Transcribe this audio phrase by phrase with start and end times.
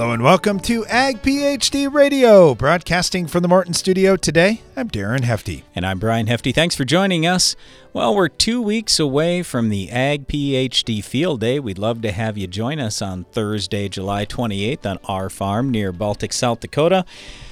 [0.00, 4.16] Hello and welcome to Ag PhD Radio, broadcasting from the Morton Studio.
[4.16, 5.64] Today, I'm Darren Hefty.
[5.74, 6.52] And I'm Brian Hefty.
[6.52, 7.54] Thanks for joining us.
[7.92, 11.60] Well, we're two weeks away from the Ag PhD Field Day.
[11.60, 15.92] We'd love to have you join us on Thursday, July 28th on our farm near
[15.92, 17.04] Baltic, South Dakota.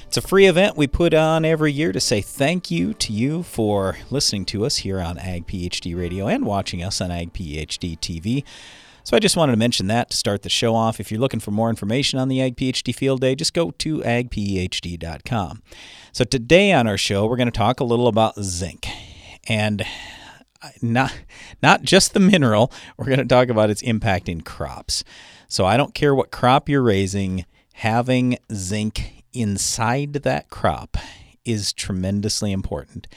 [0.07, 3.43] It's a free event we put on every year to say thank you to you
[3.43, 7.99] for listening to us here on Ag PhD Radio and watching us on Ag PhD
[7.99, 8.43] TV.
[9.09, 10.99] So I just wanted to mention that to start the show off.
[10.99, 14.01] If you're looking for more information on the Ag PhD Field Day, just go to
[14.01, 15.63] agphd.com.
[16.11, 18.87] So today on our show, we're going to talk a little about zinc.
[19.47, 19.83] And
[20.83, 21.11] not
[21.63, 25.03] not just the mineral, we're going to talk about its impact in crops.
[25.47, 30.97] So I don't care what crop you're raising, having zinc inside that crop
[31.43, 33.07] is tremendously important.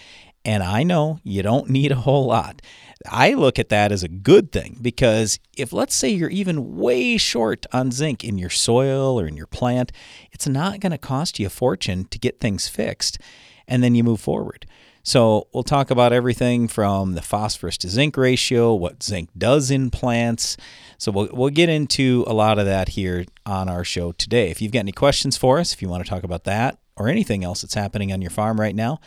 [0.45, 2.60] And I know you don't need a whole lot.
[3.09, 7.16] I look at that as a good thing because if, let's say, you're even way
[7.16, 9.93] short on zinc in your soil or in your plant,
[10.30, 13.18] it's not going to cost you a fortune to get things fixed
[13.66, 14.66] and then you move forward.
[15.04, 19.90] So, we'll talk about everything from the phosphorus to zinc ratio, what zinc does in
[19.90, 20.56] plants.
[20.96, 24.51] So, we'll, we'll get into a lot of that here on our show today.
[24.51, 27.09] If you've got any questions for us, if you want to talk about that or
[27.09, 29.01] anything else that's happening on your farm right now,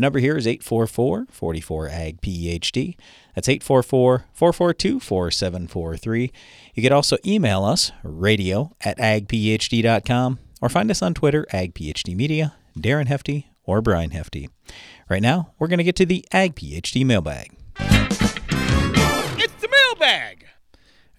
[0.00, 2.96] the number here is 844 44 AG PhD.
[3.34, 6.32] That's 844 442 4743.
[6.74, 12.54] You could also email us, radio at agphd.com, or find us on Twitter, agphd media,
[12.78, 14.48] Darren Hefty, or Brian Hefty.
[15.10, 17.54] Right now, we're going to get to the Ag PhD mailbag.
[17.78, 20.49] It's the mailbag!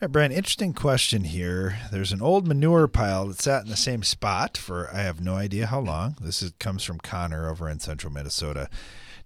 [0.02, 1.78] Hey, Brian, interesting question here.
[1.92, 5.36] There's an old manure pile that sat in the same spot for I have no
[5.36, 6.18] idea how long.
[6.20, 8.68] This is, comes from Connor over in central Minnesota.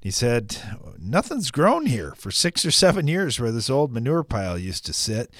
[0.01, 0.57] He said,
[0.99, 4.91] Nothing's grown here for six or seven years where this old manure pile used to
[4.91, 5.33] sit.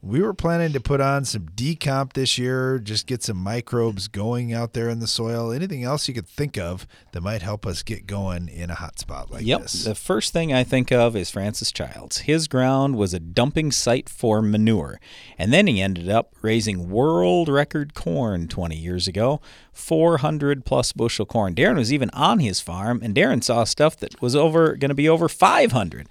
[0.00, 4.52] We were planning to put on some decomp this year, just get some microbes going
[4.52, 5.50] out there in the soil.
[5.50, 9.00] Anything else you could think of that might help us get going in a hot
[9.00, 9.62] spot like yep.
[9.62, 9.84] this?
[9.84, 9.94] Yep.
[9.96, 12.18] The first thing I think of is Francis Childs.
[12.18, 15.00] His ground was a dumping site for manure,
[15.36, 19.40] and then he ended up raising world record corn 20 years ago
[19.72, 21.56] 400 plus bushel corn.
[21.56, 24.94] Darren was even on his farm, and Darren saw stuff that was over going to
[24.94, 26.08] be over 500.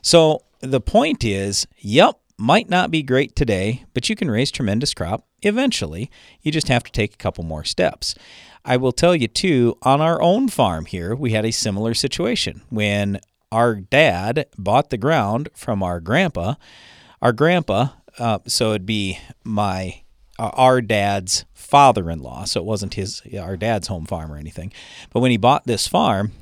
[0.00, 4.94] So the point is, yep, might not be great today, but you can raise tremendous
[4.94, 6.10] crop eventually.
[6.40, 8.14] You just have to take a couple more steps.
[8.64, 12.62] I will tell you too, on our own farm here, we had a similar situation
[12.70, 16.54] when our dad bought the ground from our grandpa.
[17.20, 17.88] Our grandpa,
[18.18, 20.02] uh, so it'd be my
[20.38, 24.72] uh, our dad's father-in-law, so it wasn't his our dad's home farm or anything.
[25.12, 26.32] But when he bought this farm,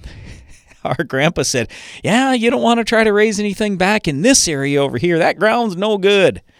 [0.86, 1.70] our grandpa said,
[2.02, 5.18] Yeah, you don't want to try to raise anything back in this area over here.
[5.18, 6.42] That ground's no good.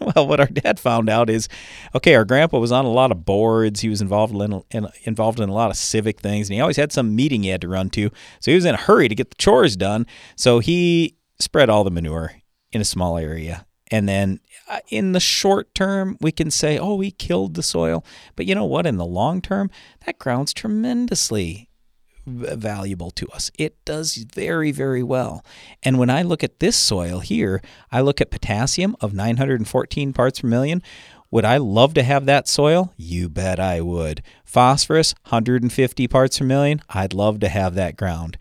[0.00, 1.48] Well, what our dad found out is,
[1.92, 3.80] okay, our grandpa was on a lot of boards.
[3.80, 6.76] He was involved in, in, involved in a lot of civic things, and he always
[6.76, 8.10] had some meeting he had to run to.
[8.38, 10.06] So he was in a hurry to get the chores done.
[10.36, 12.34] So he spread all the manure
[12.70, 13.66] in a small area.
[13.90, 18.04] And then uh, in the short term, we can say, oh, we killed the soil.
[18.36, 18.86] But you know what?
[18.86, 19.70] In the long term,
[20.06, 21.67] that ground's tremendously
[22.28, 23.50] valuable to us.
[23.58, 25.44] It does very, very well.
[25.82, 30.40] And when I look at this soil here, I look at potassium of 914 parts
[30.40, 30.82] per million.
[31.30, 32.92] Would I love to have that soil?
[32.96, 34.22] You bet I would.
[34.44, 36.80] Phosphorus, 150 parts per million.
[36.88, 38.38] I'd love to have that ground.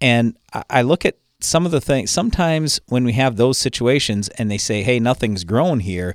[0.00, 0.36] And
[0.70, 4.58] I look at some of the things, sometimes when we have those situations and they
[4.58, 6.14] say, hey, nothing's grown here,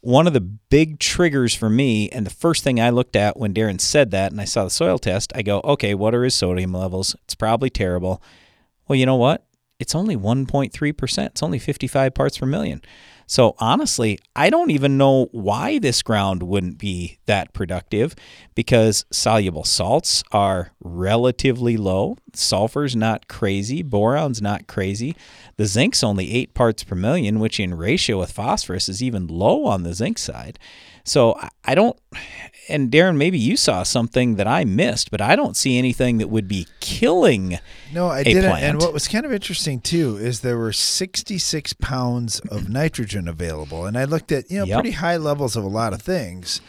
[0.00, 3.54] one of the big triggers for me, and the first thing I looked at when
[3.54, 6.34] Darren said that and I saw the soil test, I go, okay, what are his
[6.34, 7.16] sodium levels?
[7.24, 8.22] It's probably terrible.
[8.86, 9.44] Well, you know what?
[9.78, 11.26] It's only 1.3%.
[11.26, 12.82] It's only 55 parts per million.
[13.30, 18.14] So honestly, I don't even know why this ground wouldn't be that productive
[18.54, 22.16] because soluble salts are relatively low.
[22.32, 25.14] Sulfur's not crazy, boron's not crazy.
[25.58, 29.66] The zinc's only 8 parts per million, which in ratio with phosphorus is even low
[29.66, 30.56] on the zinc side.
[31.02, 31.98] So I don't,
[32.68, 36.28] and Darren, maybe you saw something that I missed, but I don't see anything that
[36.28, 37.58] would be killing.
[37.92, 38.44] No, I didn't.
[38.44, 38.64] Plant.
[38.64, 43.84] And what was kind of interesting too is there were 66 pounds of nitrogen available,
[43.84, 44.76] and I looked at you know yep.
[44.76, 46.60] pretty high levels of a lot of things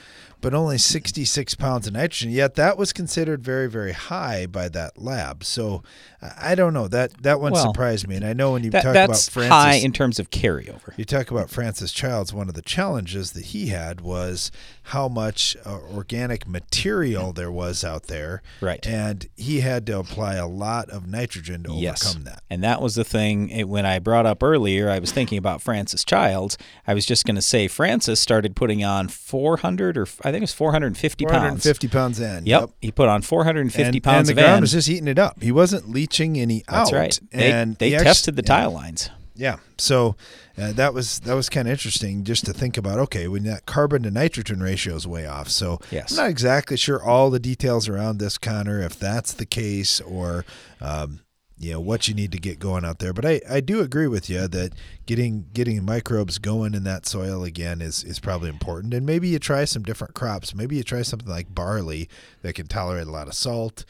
[0.42, 2.32] but only 66 pounds of nitrogen.
[2.32, 5.44] Yet that was considered very, very high by that lab.
[5.44, 5.84] So
[6.22, 8.18] I don't know that that one well, surprised me.
[8.18, 10.98] And I know when you that, talk about Francis, high in terms of carryover.
[10.98, 12.34] You talk about Francis Childs.
[12.34, 14.52] One of the challenges that he had was
[14.84, 18.42] how much uh, organic material there was out there.
[18.60, 18.86] Right.
[18.86, 22.06] And he had to apply a lot of nitrogen to yes.
[22.06, 22.44] overcome that.
[22.50, 24.90] And that was the thing it, when I brought up earlier.
[24.90, 26.58] I was thinking about Francis Childs.
[26.86, 30.42] I was just going to say Francis started putting on 400 or I think it
[30.42, 31.64] was 450 pounds.
[31.64, 32.46] 450 pounds in.
[32.46, 32.72] Yep.
[32.82, 35.42] He put on 450 And, pounds and the ground was just eating it up.
[35.42, 36.96] He wasn't leaching any That's out.
[36.96, 37.20] right.
[37.32, 38.48] They, And they tested the yeah.
[38.48, 39.10] tile lines.
[39.36, 39.58] Yeah.
[39.78, 40.16] So
[40.58, 43.00] uh, that was that was kind of interesting just to think about.
[43.00, 45.50] Okay, when that carbon to nitrogen ratio is way off.
[45.50, 46.12] So Yes.
[46.12, 50.46] I'm not exactly sure all the details around this, Connor, if that's the case or.
[50.82, 51.22] Um,
[51.62, 54.08] you know what you need to get going out there, but I, I do agree
[54.08, 54.72] with you that
[55.06, 58.94] getting getting microbes going in that soil again is is probably important.
[58.94, 60.56] And maybe you try some different crops.
[60.56, 62.08] Maybe you try something like barley
[62.44, 63.84] that can tolerate a lot of salt.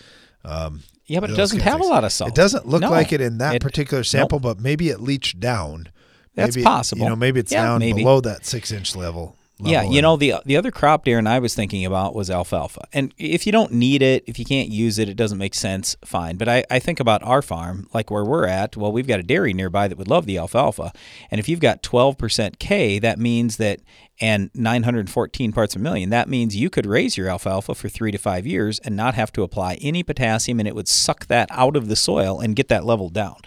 [0.46, 2.30] Um, Yeah, but it doesn't have a lot of salt.
[2.30, 2.92] It doesn't look No.
[2.92, 5.88] like it in that It- particular sample, but maybe it leached down.
[6.36, 7.04] That's Maybe- possible.
[7.04, 8.04] You know, maybe it's Yeah, down maybe.
[8.04, 9.36] below that six inch level.
[9.62, 12.88] Yeah, you know the the other crop, Darren, I was thinking about was alfalfa.
[12.94, 15.98] And if you don't need it, if you can't use it, it doesn't make sense.
[16.06, 16.38] Fine.
[16.38, 18.78] But I, I think about our farm, like where we're at.
[18.78, 20.94] Well, we've got a dairy nearby that would love the alfalfa,
[21.30, 23.82] and if you've got 12% K, that means that
[24.22, 28.18] and 914 parts per million, that means you could raise your alfalfa for three to
[28.18, 31.76] five years and not have to apply any potassium, and it would suck that out
[31.76, 33.38] of the soil and get that level down.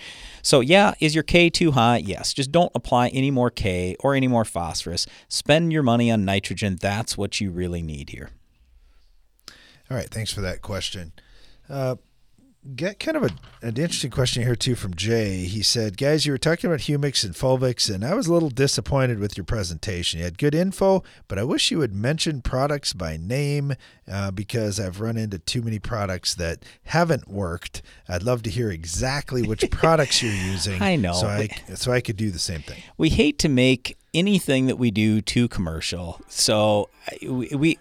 [0.43, 1.99] So, yeah, is your K too high?
[1.99, 2.35] Yes.
[2.35, 5.07] Just don't apply any more K or any more phosphorus.
[5.29, 6.77] Spend your money on nitrogen.
[6.81, 8.31] That's what you really need here.
[9.91, 11.13] All right, thanks for that question.
[11.69, 11.97] Uh,
[12.77, 13.31] get kind of a,
[13.67, 15.45] an interesting question here too from Jay.
[15.45, 18.51] He said, "Guys, you were talking about humics and fulvics, and I was a little
[18.51, 20.19] disappointed with your presentation.
[20.19, 23.75] You had good info, but I wish you would mention products by name
[24.11, 27.83] uh, because I've run into too many products that haven't worked.
[28.09, 30.81] I'd love to hear exactly which products you're using.
[30.81, 32.83] I know, so I so I could do the same thing.
[32.97, 36.21] We hate to make anything that we do too commercial.
[36.29, 36.91] So
[37.23, 37.79] we, we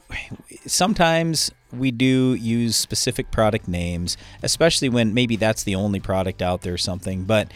[0.65, 6.61] sometimes we do use specific product names, especially when maybe that's the only product out
[6.61, 7.23] there or something.
[7.23, 7.51] But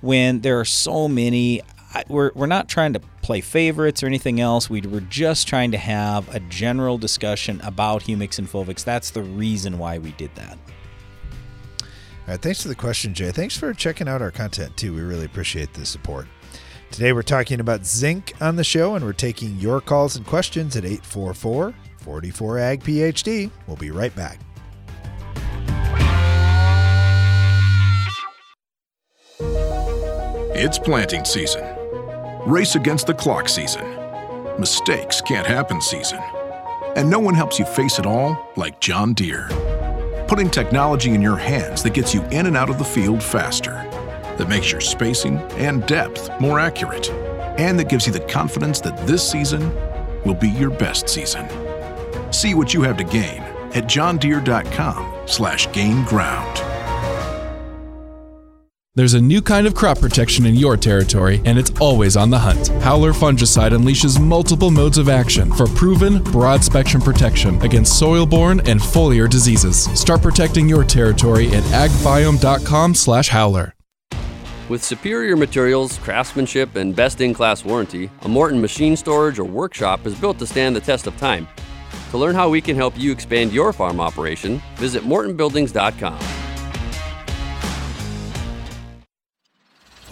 [0.00, 1.62] when there are so many,
[2.08, 4.68] we're, we're not trying to play favorites or anything else.
[4.68, 8.84] We, we're just trying to have a general discussion about humics and fulvics.
[8.84, 10.58] That's the reason why we did that.
[12.26, 13.32] All right, thanks for the question, Jay.
[13.32, 14.94] Thanks for checking out our content too.
[14.94, 16.26] We really appreciate the support.
[16.90, 20.76] Today we're talking about zinc on the show, and we're taking your calls and questions
[20.76, 21.74] at 844
[22.04, 23.50] 44 AG PhD.
[23.66, 24.38] We'll be right back.
[30.56, 31.64] It's planting season.
[32.46, 33.84] Race against the clock season.
[34.58, 36.20] Mistakes can't happen season.
[36.94, 39.48] And no one helps you face it all like John Deere.
[40.28, 43.72] Putting technology in your hands that gets you in and out of the field faster,
[44.36, 47.10] that makes your spacing and depth more accurate,
[47.58, 49.74] and that gives you the confidence that this season
[50.24, 51.46] will be your best season.
[52.34, 53.38] See what you have to gain
[53.78, 56.60] at johndeere.com slash gain ground.
[58.96, 62.38] There's a new kind of crop protection in your territory, and it's always on the
[62.38, 62.68] hunt.
[62.82, 68.60] Howler fungicide unleashes multiple modes of action for proven, broad spectrum protection against soil borne
[68.68, 69.84] and foliar diseases.
[69.98, 73.74] Start protecting your territory at agbiome.com/slash howler.
[74.68, 80.04] With superior materials, craftsmanship, and best in class warranty, a Morton machine storage or workshop
[80.06, 81.46] is built to stand the test of time.
[82.14, 86.20] To learn how we can help you expand your farm operation, visit MortonBuildings.com.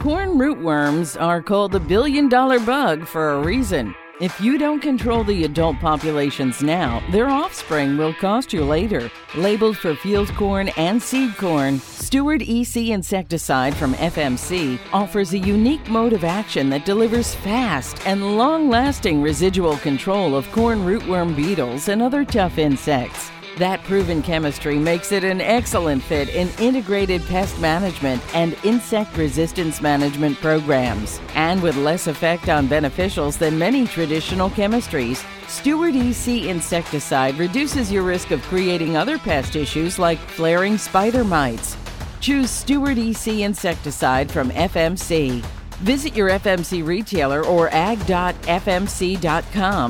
[0.00, 3.94] Corn rootworms are called the billion dollar bug for a reason.
[4.22, 9.10] If you don't control the adult populations now, their offspring will cost you later.
[9.34, 15.88] Labeled for field corn and seed corn, Steward EC insecticide from FMC offers a unique
[15.88, 21.88] mode of action that delivers fast and long lasting residual control of corn rootworm beetles
[21.88, 23.31] and other tough insects.
[23.58, 29.82] That proven chemistry makes it an excellent fit in integrated pest management and insect resistance
[29.82, 31.20] management programs.
[31.34, 38.04] And with less effect on beneficials than many traditional chemistries, Steward EC insecticide reduces your
[38.04, 41.76] risk of creating other pest issues like flaring spider mites.
[42.20, 45.44] Choose Steward EC insecticide from FMC.
[45.80, 48.38] Visit your FMC retailer or ag.fmc.com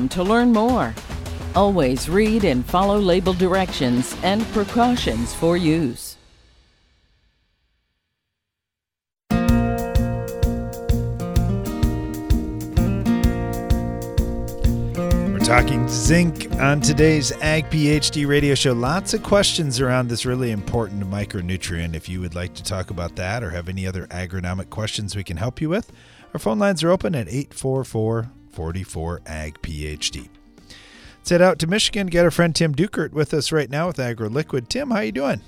[0.09, 0.93] to learn more.
[1.55, 6.17] Always read and follow label directions and precautions for use.
[15.29, 18.73] We're talking zinc on today's Ag PhD radio show.
[18.73, 21.93] Lots of questions around this really important micronutrient.
[21.93, 25.23] If you would like to talk about that or have any other agronomic questions we
[25.23, 25.91] can help you with,
[26.33, 30.29] our phone lines are open at 844 44 Ag PhD.
[31.29, 32.07] Head out to Michigan.
[32.07, 34.67] Got our friend Tim Dukert with us right now with AgroLiquid.
[34.67, 35.41] Tim, how you doing?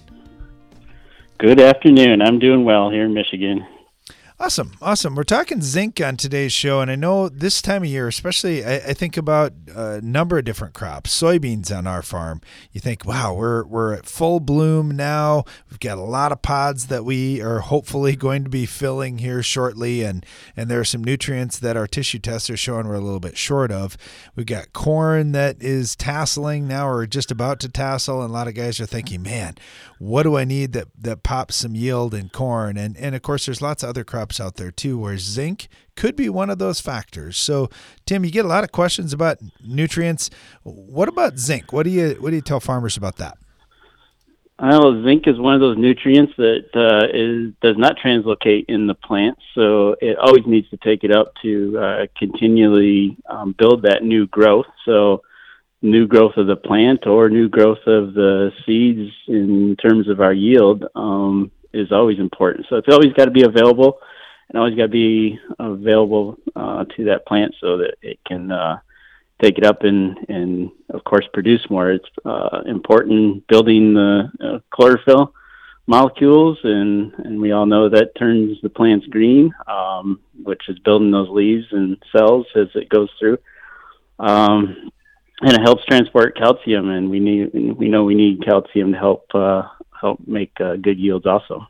[1.38, 2.22] Good afternoon.
[2.22, 3.66] I'm doing well here in Michigan.
[4.38, 5.16] Awesome, awesome.
[5.16, 8.76] We're talking zinc on today's show, and I know this time of year, especially, I,
[8.76, 11.18] I, think about a number of different crops.
[11.18, 12.42] Soybeans on our farm,
[12.74, 15.46] you think, wow, we're we're at full bloom now.
[15.70, 19.42] We've got a lot of pods that we are hopefully going to be filling here
[19.42, 20.26] shortly, and
[20.58, 23.38] and there are some nutrients that our tissue tests are showing we're a little bit
[23.38, 23.96] short of.
[24.36, 28.50] We've got corn that is tasseling now, or just about to tassel, and a lot
[28.50, 29.56] of guys are thinking, man,
[30.00, 32.78] what do I need that that pops some yield in corn?
[32.78, 36.16] And and of course, there's lots of other crops out there too, where zinc could
[36.16, 37.38] be one of those factors.
[37.38, 37.70] So,
[38.06, 40.30] Tim, you get a lot of questions about nutrients.
[40.64, 41.72] What about zinc?
[41.72, 43.38] What do you what do you tell farmers about that?
[44.58, 48.94] Well, zinc is one of those nutrients that uh, is, does not translocate in the
[48.94, 54.04] plant, so it always needs to take it up to uh, continually um, build that
[54.04, 54.68] new growth.
[54.86, 55.24] So,
[55.86, 60.34] new growth of the plant or new growth of the seeds in terms of our
[60.34, 62.66] yield um, is always important.
[62.70, 64.00] So, it's always got to be available
[64.50, 68.80] and always got to be available uh, to that plant so that it can uh,
[69.42, 71.92] take it up and and of course produce more.
[71.92, 75.34] It's uh, important building the uh, chlorophyll
[75.88, 81.12] molecules, and and we all know that turns the plants green, um, which is building
[81.12, 83.38] those leaves and cells as it goes through.
[84.20, 84.92] Um,
[85.42, 89.26] and it helps transport calcium, and we need we know we need calcium to help
[89.34, 89.64] uh,
[90.00, 91.68] help make uh, good yields also.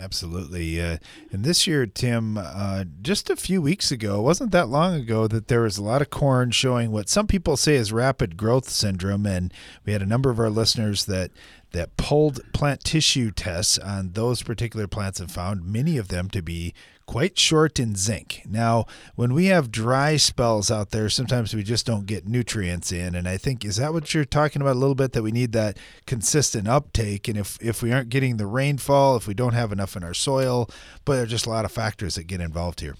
[0.00, 0.80] Absolutely.
[0.80, 0.96] Uh,
[1.30, 5.48] and this year, Tim, uh, just a few weeks ago, wasn't that long ago, that
[5.48, 9.26] there was a lot of corn showing what some people say is rapid growth syndrome.
[9.26, 9.52] And
[9.84, 11.30] we had a number of our listeners that
[11.72, 16.42] that pulled plant tissue tests on those particular plants and found many of them to
[16.42, 16.74] be
[17.06, 18.42] quite short in zinc.
[18.48, 23.14] Now, when we have dry spells out there, sometimes we just don't get nutrients in.
[23.14, 25.12] And I think, is that what you're talking about a little bit?
[25.12, 27.28] That we need that consistent uptake.
[27.28, 30.14] And if, if we aren't getting the rainfall, if we don't have enough in our
[30.14, 30.68] soil,
[31.04, 32.96] but there are just a lot of factors that get involved here.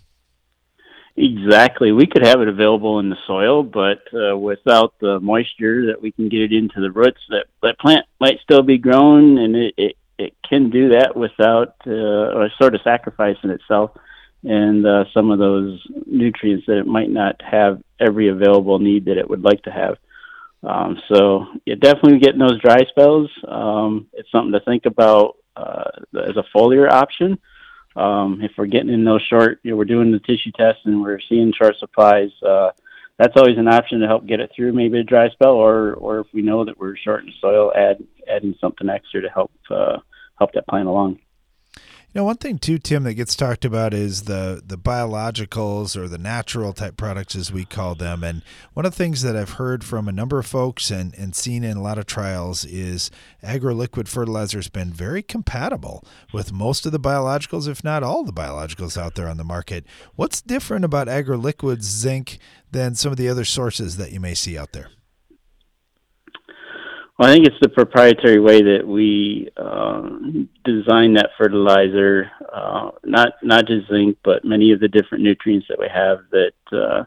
[1.14, 1.92] Exactly.
[1.92, 6.10] We could have it available in the soil, but uh, without the moisture that we
[6.10, 9.74] can get it into the roots, that that plant might still be growing, and it
[9.76, 13.90] it, it can do that without uh, or sort of sacrificing itself
[14.44, 19.18] and uh, some of those nutrients that it might not have every available need that
[19.18, 19.96] it would like to have.
[20.64, 23.30] Um, so yeah, definitely getting those dry spells.
[23.46, 27.38] Um, it's something to think about uh, as a foliar option.
[27.94, 31.02] Um, if we're getting in those short, you know, we're doing the tissue test and
[31.02, 32.30] we're seeing short supplies.
[32.42, 32.70] Uh,
[33.18, 36.20] that's always an option to help get it through maybe a dry spell, or or
[36.20, 39.98] if we know that we're short in soil, add adding something extra to help uh,
[40.42, 41.18] help that plant along.
[42.14, 46.08] You know, one thing too, Tim, that gets talked about is the the biologicals or
[46.08, 48.22] the natural type products, as we call them.
[48.22, 48.42] And
[48.74, 51.64] one of the things that I've heard from a number of folks and, and seen
[51.64, 53.10] in a lot of trials is
[53.42, 58.32] agro-liquid fertilizer has been very compatible with most of the biologicals, if not all the
[58.32, 59.86] biologicals out there on the market.
[60.14, 62.38] What's different about agro-liquids zinc
[62.70, 64.90] than some of the other sources that you may see out there?
[67.22, 70.08] Well, I think it's the proprietary way that we uh,
[70.64, 75.78] design that fertilizer, uh, not not just zinc, but many of the different nutrients that
[75.78, 76.18] we have.
[76.32, 77.04] That uh,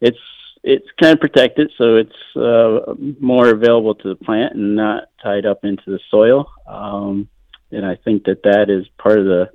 [0.00, 0.16] it's
[0.62, 5.44] it's kind of protected, so it's uh, more available to the plant and not tied
[5.44, 6.50] up into the soil.
[6.66, 7.28] Um,
[7.70, 9.50] and I think that that is part of the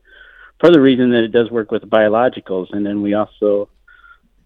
[0.60, 2.68] part of the reason that it does work with biologicals.
[2.72, 3.68] And then we also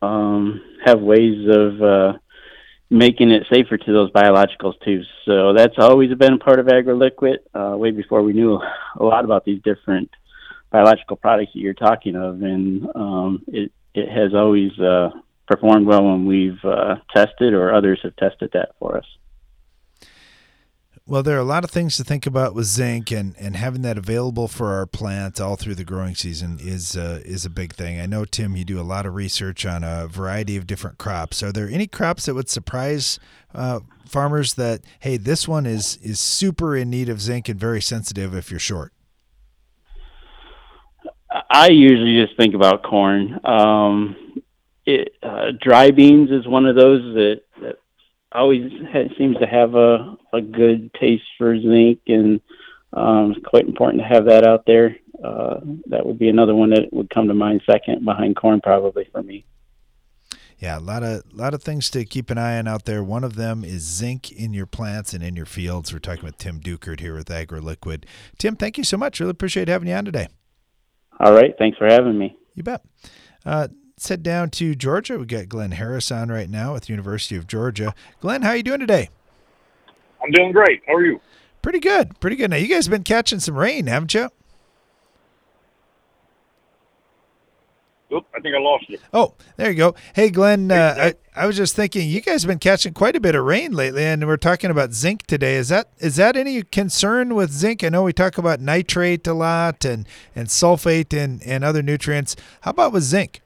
[0.01, 2.13] um, have ways of uh,
[2.89, 5.01] making it safer to those biologicals too.
[5.25, 8.60] So that's always been a part of AgroLiquid, uh, way before we knew
[8.96, 10.10] a lot about these different
[10.70, 15.10] biological products that you're talking of, and um, it it has always uh,
[15.48, 19.06] performed well when we've uh, tested or others have tested that for us.
[21.09, 23.81] Well, there are a lot of things to think about with zinc, and, and having
[23.83, 27.73] that available for our plants all through the growing season is uh, is a big
[27.73, 28.01] thing.
[28.01, 31.41] I know Tim, you do a lot of research on a variety of different crops.
[31.41, 33.19] Are there any crops that would surprise
[33.55, 37.81] uh, farmers that hey, this one is is super in need of zinc and very
[37.81, 38.91] sensitive if you're short?
[41.49, 43.39] I usually just think about corn.
[43.45, 44.41] Um,
[44.85, 47.75] it, uh, dry beans is one of those that, that
[48.38, 48.72] always
[49.17, 52.41] seems to have a, a good taste for zinc, and
[52.94, 54.96] um, it's quite important to have that out there.
[55.24, 59.08] Uh, that would be another one that would come to mind second behind corn, probably
[59.12, 59.46] for me.
[60.60, 63.03] Yeah, a lot of lot of things to keep an eye on out there.
[63.03, 65.94] One of them is zinc in your plants and in your fields.
[65.94, 68.06] We're talking with Tim Dukert here with AgroLiquid.
[68.39, 69.20] Tim, thank you so much.
[69.20, 70.27] Really appreciate having you on today.
[71.20, 72.36] All right, thanks for having me.
[72.56, 72.84] You bet.
[73.46, 75.17] Uh, let's head down to Georgia.
[75.17, 77.95] We got Glenn Harris on right now with the University of Georgia.
[78.21, 79.09] Glenn, how are you doing today?
[80.23, 80.83] I'm doing great.
[80.85, 81.19] How are you?
[81.63, 82.19] Pretty good.
[82.19, 82.51] Pretty good.
[82.51, 84.29] Now you guys have been catching some rain, haven't you?
[88.13, 88.99] Oop, I think I lost you.
[89.11, 89.95] Oh, there you go.
[90.13, 93.19] Hey, Glenn, uh, I, I was just thinking you guys have been catching quite a
[93.19, 95.55] bit of rain lately, and we're talking about zinc today.
[95.55, 97.83] Is that is that any concern with zinc?
[97.83, 102.35] I know we talk about nitrate a lot and, and sulfate and, and other nutrients.
[102.61, 103.41] How about with zinc?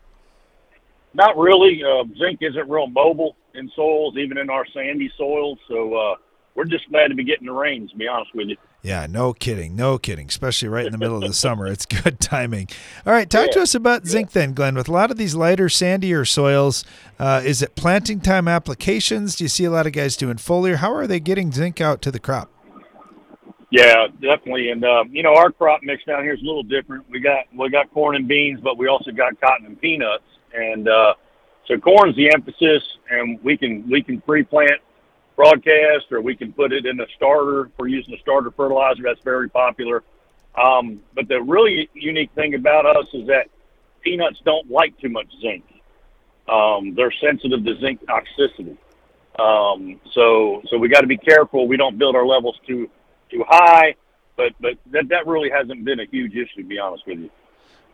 [1.13, 1.81] Not really.
[1.83, 5.59] Uh, zinc isn't real mobile in soils, even in our sandy soils.
[5.67, 6.15] So uh,
[6.55, 8.57] we're just glad to be getting the rains, to be honest with you.
[8.83, 10.27] Yeah, no kidding, no kidding.
[10.27, 12.67] Especially right in the middle of the summer, it's good timing.
[13.05, 14.75] All right, talk Yeah, to us about zinc then, Glenn.
[14.75, 16.83] With a lot of these lighter, sandier soils,
[17.19, 19.35] uh, is it planting time applications?
[19.35, 20.77] Do you see a lot of guys doing foliar?
[20.77, 22.49] How are they getting zinc out to the crop?
[23.69, 24.69] Yeah, definitely.
[24.69, 27.05] And uh, you know, our crop mix down here is a little different.
[27.09, 30.23] We got we got corn and beans, but we also got cotton and peanuts.
[30.53, 31.13] And uh,
[31.67, 34.81] so corn's the emphasis, and we can we can pre-plant
[35.35, 37.69] broadcast, or we can put it in a starter.
[37.77, 40.03] We're using a starter fertilizer, that's very popular.
[40.61, 43.47] Um, but the really unique thing about us is that
[44.01, 45.63] peanuts don't like too much zinc.
[46.49, 48.77] Um, they're sensitive to zinc toxicity.
[49.39, 51.67] Um, so so we got to be careful.
[51.67, 52.89] We don't build our levels too
[53.29, 53.95] too high,
[54.35, 57.29] but but that that really hasn't been a huge issue, to be honest with you.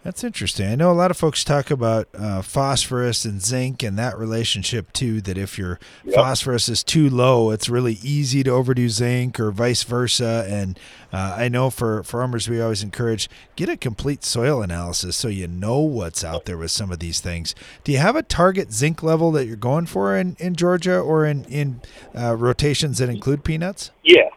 [0.03, 0.67] That's interesting.
[0.69, 4.93] I know a lot of folks talk about uh, phosphorus and zinc and that relationship
[4.93, 5.19] too.
[5.19, 6.15] That if your Yep.
[6.15, 10.45] phosphorus is too low, it's really easy to overdo zinc, or vice versa.
[10.47, 10.79] And
[11.11, 13.27] uh, I know for farmers, we always encourage
[13.57, 17.19] get a complete soil analysis so you know what's out there with some of these
[17.19, 17.53] things.
[17.83, 21.25] Do you have a target zinc level that you're going for in, in Georgia or
[21.25, 21.81] in in
[22.17, 23.91] uh, rotations that include peanuts?
[24.03, 24.29] Yeah,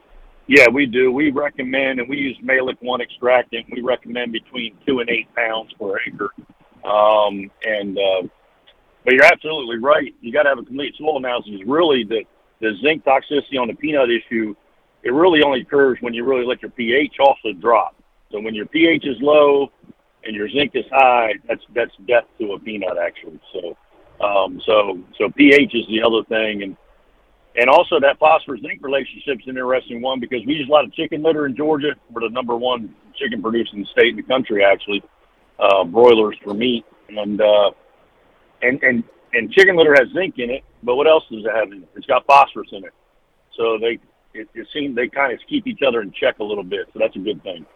[0.51, 1.13] yeah, we do.
[1.13, 3.67] We recommend, and we use Mehlich One extractant.
[3.71, 6.31] We recommend between two and eight pounds per acre.
[6.85, 8.23] Um, and uh,
[9.05, 10.13] but you're absolutely right.
[10.21, 11.61] You got to have a complete soil analysis.
[11.65, 12.25] Really, the
[12.61, 14.57] the zinc toxicity on the peanut issue,
[15.05, 17.95] it really only occurs when you really let your pH also drop.
[18.33, 19.71] So when your pH is low
[20.25, 23.39] and your zinc is high, that's that's death to a peanut actually.
[23.53, 23.77] So
[24.21, 26.77] um, so so pH is the other thing, and
[27.57, 30.85] and also that phosphorus zinc relationship is an interesting one because we use a lot
[30.85, 31.95] of chicken litter in Georgia.
[32.11, 35.03] We're the number one chicken producing state in the country, actually,
[35.59, 37.71] uh, broilers for meat, and uh,
[38.63, 40.65] and and and chicken litter has zinc in it.
[40.83, 41.89] But what else does it have in it?
[41.97, 42.95] It's got phosphorus in it.
[43.57, 43.99] So they
[44.33, 46.87] it, it seems they kind of keep each other in check a little bit.
[46.93, 47.67] So that's a good thing.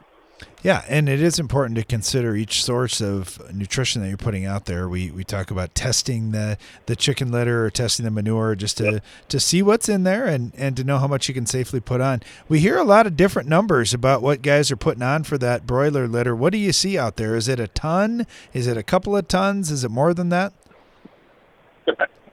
[0.65, 4.65] Yeah, and it is important to consider each source of nutrition that you're putting out
[4.65, 4.89] there.
[4.89, 9.03] We we talk about testing the the chicken litter or testing the manure just to
[9.29, 12.01] to see what's in there and and to know how much you can safely put
[12.01, 12.23] on.
[12.49, 15.67] We hear a lot of different numbers about what guys are putting on for that
[15.67, 16.35] broiler litter.
[16.35, 17.37] What do you see out there?
[17.37, 18.27] Is it a ton?
[18.55, 19.71] Is it a couple of tons?
[19.71, 20.55] Is it more than that?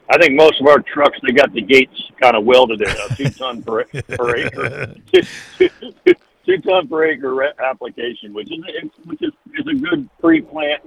[0.10, 3.14] I think most of our trucks they got the gates kind of welded in, a
[3.14, 4.96] two ton per per acre,
[6.46, 8.64] two, ton per acre re- application, which is
[9.06, 10.82] which is, is a good pre-plant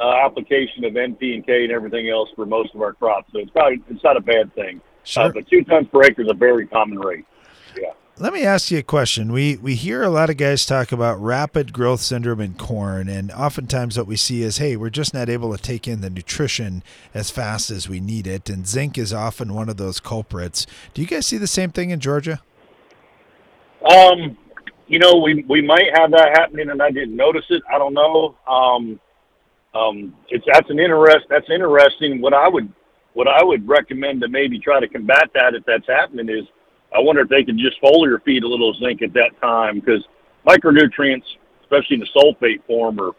[0.00, 3.30] uh, application of NP and K and everything else for most of our crops.
[3.32, 4.80] So it's probably it's not a bad thing.
[5.04, 5.24] Sure.
[5.24, 7.24] Uh, but two tons per acre is a very common rate.
[7.78, 7.92] Yeah.
[8.18, 9.32] Let me ask you a question.
[9.32, 13.32] We we hear a lot of guys talk about rapid growth syndrome in corn, and
[13.32, 16.82] oftentimes what we see is, hey, we're just not able to take in the nutrition
[17.14, 20.66] as fast as we need it, and zinc is often one of those culprits.
[20.92, 22.42] Do you guys see the same thing in Georgia?
[23.90, 24.36] Um,
[24.90, 27.62] you know, we we might have that happening, and I didn't notice it.
[27.72, 28.34] I don't know.
[28.48, 29.00] Um,
[29.72, 31.26] um, it's that's an interest.
[31.30, 32.20] That's interesting.
[32.20, 32.70] What I would
[33.12, 36.44] what I would recommend to maybe try to combat that if that's happening is,
[36.92, 40.04] I wonder if they could just foliar feed a little zinc at that time because
[40.44, 41.22] micronutrients,
[41.62, 43.12] especially in the sulfate form, are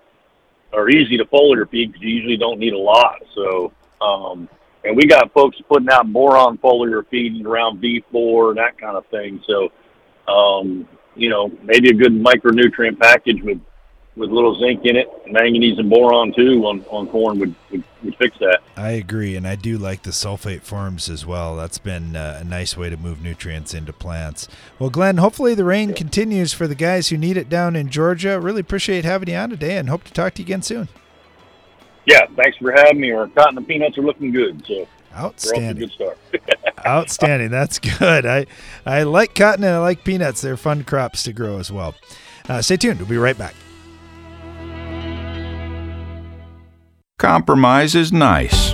[0.73, 3.15] are easy to foliar feed because you usually don't need a lot.
[3.33, 4.49] So, um,
[4.83, 9.05] and we got folks putting out boron foliar feeding around V4 and that kind of
[9.05, 9.41] thing.
[9.47, 9.71] So,
[10.29, 13.59] um, you know, maybe a good micronutrient package with
[14.17, 18.15] with little zinc in it, manganese and boron too on, on corn would, would, would
[18.17, 18.59] fix that.
[18.75, 21.55] I agree, and I do like the sulfate forms as well.
[21.55, 24.49] That's been uh, a nice way to move nutrients into plants.
[24.79, 28.39] Well, Glenn, hopefully the rain continues for the guys who need it down in Georgia.
[28.39, 30.89] Really appreciate having you on today, and hope to talk to you again soon.
[32.05, 33.11] Yeah, thanks for having me.
[33.11, 35.87] Our cotton and peanuts are looking good, so we're off to a Outstanding.
[35.87, 36.19] good start.
[36.85, 37.49] Outstanding.
[37.51, 38.25] That's good.
[38.25, 38.45] I,
[38.85, 40.41] I like cotton and I like peanuts.
[40.41, 41.95] They're fun crops to grow as well.
[42.49, 42.99] Uh, stay tuned.
[42.99, 43.55] We'll be right back.
[47.19, 48.73] Compromise is nice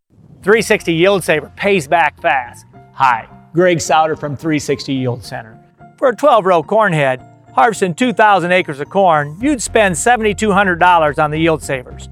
[0.43, 2.65] 360 Yield Saver pays back fast.
[2.93, 5.55] Hi, Greg Sauder from 360 Yield Center.
[5.99, 7.21] For a 12 row corn head,
[7.53, 12.09] harvesting 2,000 acres of corn, you'd spend $7,200 on the Yield Savers.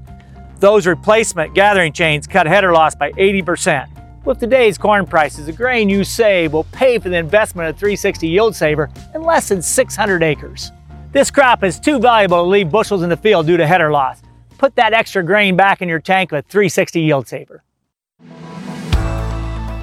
[0.60, 3.88] Those replacement gathering chains cut header loss by 80%.
[4.24, 8.28] With today's corn prices, the grain you save will pay for the investment of 360
[8.28, 10.70] Yield Saver in less than 600 acres.
[11.10, 14.22] This crop is too valuable to leave bushels in the field due to header loss.
[14.56, 17.64] Put that extra grain back in your tank with 360 Yield Saver.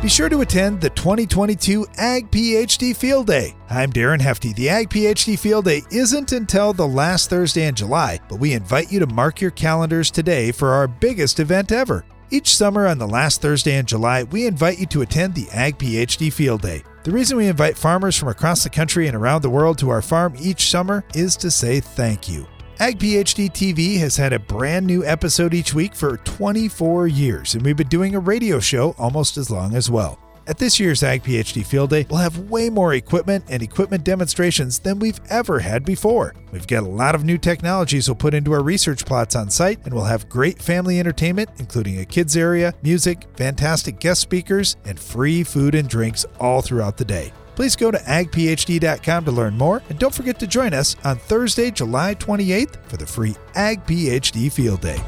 [0.08, 3.54] Be sure to attend the 2022 Ag PhD Field Day.
[3.70, 4.54] I'm Darren Hefty.
[4.54, 8.89] The Ag PhD Field Day isn't until the last Thursday in July, but we invite
[8.89, 12.06] you to mark your calendars today for our biggest event ever.
[12.32, 15.78] Each summer on the last Thursday in July, we invite you to attend the Ag
[15.78, 16.84] PhD Field Day.
[17.04, 20.02] The reason we invite farmers from across the country and around the world to our
[20.02, 22.48] farm each summer is to say thank you.
[22.80, 27.66] Ag PhD TV has had a brand new episode each week for 24 years, and
[27.66, 30.20] we've been doing a radio show almost as long as well.
[30.46, 34.78] At this year's Ag PhD Field Day, we'll have way more equipment and equipment demonstrations
[34.78, 36.36] than we've ever had before.
[36.52, 39.84] We've got a lot of new technologies we'll put into our research plots on site,
[39.86, 45.00] and we'll have great family entertainment, including a kids area, music, fantastic guest speakers, and
[45.00, 47.34] free food and drinks all throughout the day.
[47.58, 51.72] Please go to agphd.com to learn more, and don't forget to join us on Thursday,
[51.72, 55.00] July 28th for the free Ag PhD Field Day.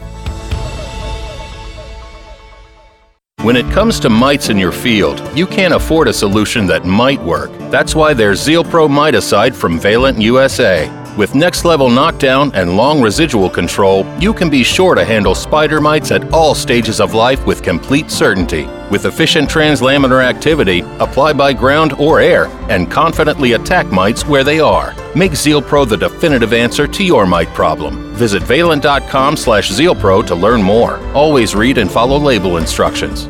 [3.43, 7.21] When it comes to mites in your field, you can't afford a solution that might
[7.21, 7.51] work.
[7.69, 10.89] That's why there's ZealPro Miticide from Valent USA.
[11.15, 15.79] With next level knockdown and long residual control, you can be sure to handle spider
[15.79, 18.67] mites at all stages of life with complete certainty.
[18.91, 24.59] With efficient translaminar activity, apply by ground or air, and confidently attack mites where they
[24.59, 24.95] are.
[25.15, 28.13] Make ZealPro the definitive answer to your mite problem.
[28.15, 30.97] Visit valent.com slash ZealPro to learn more.
[31.13, 33.29] Always read and follow label instructions.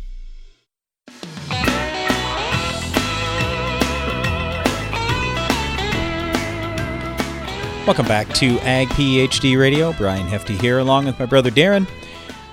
[7.91, 9.91] Welcome back to Ag PhD Radio.
[9.91, 11.85] Brian Hefty here, along with my brother Darren.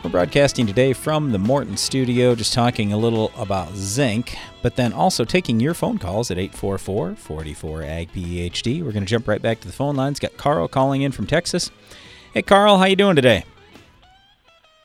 [0.02, 4.92] We're broadcasting today from the Morton studio, just talking a little about zinc, but then
[4.92, 8.82] also taking your phone calls at 844 44 Ag PhD.
[8.82, 10.18] We're going to jump right back to the phone lines.
[10.18, 11.70] Got Carl calling in from Texas.
[12.34, 13.44] Hey, Carl, how you doing today?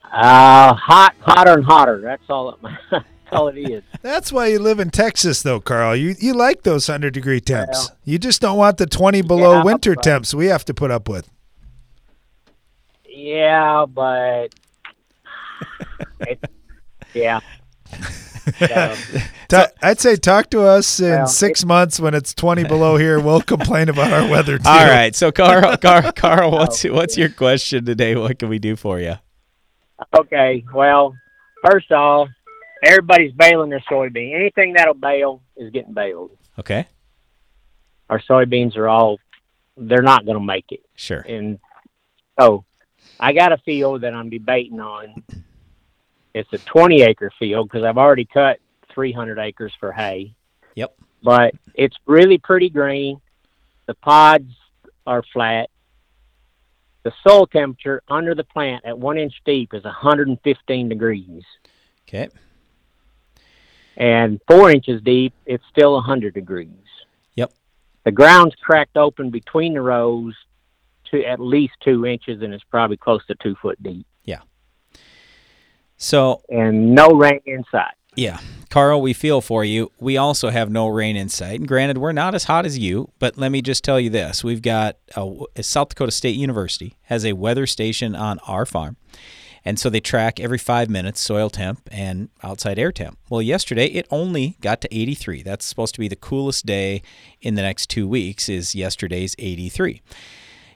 [0.04, 2.00] Uh, hot, hotter and hotter.
[2.00, 2.52] That's all.
[2.52, 2.58] It,
[2.92, 3.84] that's all it is.
[4.02, 5.96] That's why you live in Texas, though, Carl.
[5.96, 7.92] You you like those hundred degree temps.
[8.06, 10.92] you just don't want the twenty below Yeah, winter but- temps we have to put
[10.92, 11.30] up with.
[13.08, 14.48] Yeah, but
[16.22, 16.44] it,
[17.14, 17.40] yeah.
[18.60, 18.98] So,
[19.48, 23.20] Ta- I'd say talk to us in Well, six months when it's twenty below here.
[23.20, 24.68] We'll complain about our weather too.
[24.68, 28.16] All right, so Carl, Carl, Carl, what's oh, what's your question today?
[28.16, 29.16] What can we do for you?
[30.18, 31.16] okay, well,
[31.70, 32.28] first off,
[32.84, 34.34] everybody's baling their soybean.
[34.36, 36.38] Anything that'll bale is getting baled.
[36.60, 36.86] Okay,
[38.10, 39.20] Our soybeans are all,
[39.76, 40.82] they're not going to make it.
[40.96, 41.22] sure.
[41.22, 41.58] And
[42.40, 42.64] so
[43.20, 45.24] I got a field that I'm debating on.
[46.36, 48.60] It's a 20 acre field because I've already cut
[48.94, 50.36] 300 acres for hay.
[50.76, 50.96] Yep.
[51.24, 53.20] But it's really pretty green.
[53.88, 54.52] The pods
[55.08, 55.70] are flat.
[57.04, 61.44] The soil temperature under the plant at one inch deep is 115 degrees.
[62.08, 62.30] Okay.
[63.98, 66.70] And four inches deep, it's still 100 degrees.
[67.36, 67.54] Yep.
[68.06, 70.36] The ground's cracked open between the rows
[71.12, 74.06] to at least two inches, and it's probably close to two foot deep.
[74.24, 74.42] Yeah.
[75.98, 77.94] So and no rain inside.
[78.16, 78.40] Yeah.
[78.70, 79.92] Carl, we feel for you.
[80.00, 81.60] We also have no rain in sight.
[81.60, 84.44] And granted, we're not as hot as you, but let me just tell you this.
[84.44, 85.30] We've got a,
[85.62, 88.98] South Dakota State University has a weather station on our farm.
[89.66, 93.18] And so they track every five minutes soil temp and outside air temp.
[93.30, 95.42] Well, yesterday it only got to 83.
[95.42, 97.02] That's supposed to be the coolest day
[97.42, 100.02] in the next two weeks, is yesterday's 83.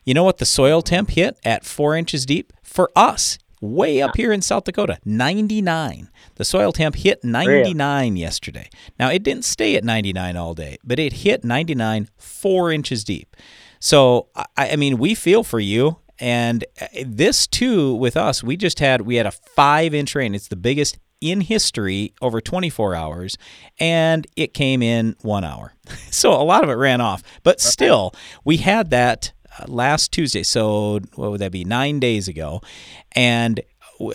[0.06, 2.54] You know what the soil temp hit at four inches deep?
[2.64, 6.10] For us, way up here in South Dakota, 99.
[6.36, 8.70] The soil temp hit 99 yesterday.
[9.00, 13.36] Now, it didn't stay at 99 all day, but it hit 99 four inches deep.
[13.80, 15.98] So, I, I mean, we feel for you.
[16.20, 20.36] And uh, this too, with us, we just had we had a five inch rain.
[20.36, 23.38] It's the biggest in history over 24 hours,
[23.80, 25.74] and it came in one hour.
[26.10, 27.22] So a lot of it ran off.
[27.44, 30.42] But still, we had that uh, last Tuesday.
[30.44, 31.64] So what would that be?
[31.64, 32.62] Nine days ago.
[33.12, 33.62] And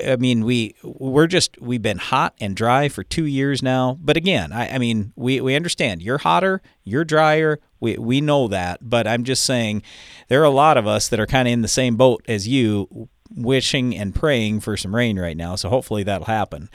[0.05, 3.99] I mean, we we're just we've been hot and dry for two years now.
[4.01, 7.59] But again, I, I mean, we, we understand you're hotter, you're drier.
[7.81, 8.79] We we know that.
[8.89, 9.83] But I'm just saying,
[10.29, 12.47] there are a lot of us that are kind of in the same boat as
[12.47, 15.57] you, wishing and praying for some rain right now.
[15.57, 16.69] So hopefully that'll happen.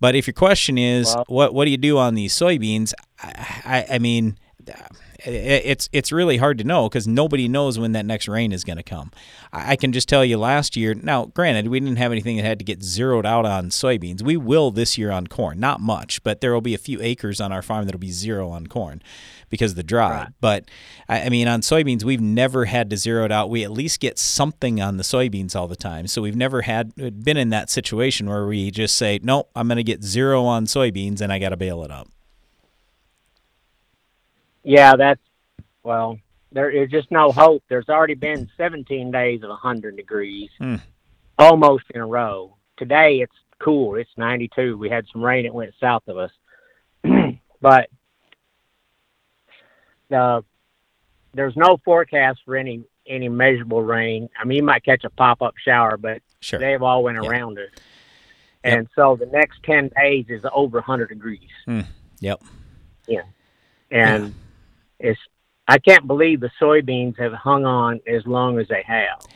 [0.00, 2.92] But if your question is, what what do you do on these soybeans?
[3.22, 4.38] I I, I mean.
[5.26, 8.76] It's it's really hard to know because nobody knows when that next rain is going
[8.76, 9.10] to come.
[9.52, 10.94] I can just tell you last year.
[10.94, 14.22] Now, granted, we didn't have anything that had to get zeroed out on soybeans.
[14.22, 17.40] We will this year on corn, not much, but there will be a few acres
[17.40, 19.02] on our farm that'll be zero on corn
[19.48, 20.28] because of the dry.
[20.40, 20.70] But
[21.08, 23.50] I I mean, on soybeans, we've never had to zero it out.
[23.50, 26.06] We at least get something on the soybeans all the time.
[26.06, 29.76] So we've never had been in that situation where we just say, nope, I'm going
[29.76, 32.08] to get zero on soybeans and I got to bail it up.
[34.64, 35.20] Yeah, that's
[35.82, 36.18] well.
[36.52, 37.62] There is just no hope.
[37.68, 40.76] There's already been 17 days of 100 degrees, Hmm.
[41.38, 42.56] almost in a row.
[42.76, 43.96] Today it's cool.
[43.96, 44.78] It's 92.
[44.78, 45.46] We had some rain.
[45.46, 46.30] It went south of us,
[47.60, 47.88] but
[50.14, 50.42] uh,
[51.34, 54.28] there's no forecast for any any measurable rain.
[54.40, 56.58] I mean, you might catch a pop up shower, but Sure.
[56.58, 57.68] they've all went around us.
[58.62, 61.50] And so the next 10 days is over 100 degrees.
[61.66, 61.80] Hmm.
[62.20, 62.42] Yep.
[63.06, 63.22] Yeah.
[63.90, 64.34] And
[64.98, 65.20] it's
[65.66, 69.26] I can't believe the soybeans have hung on as long as they have.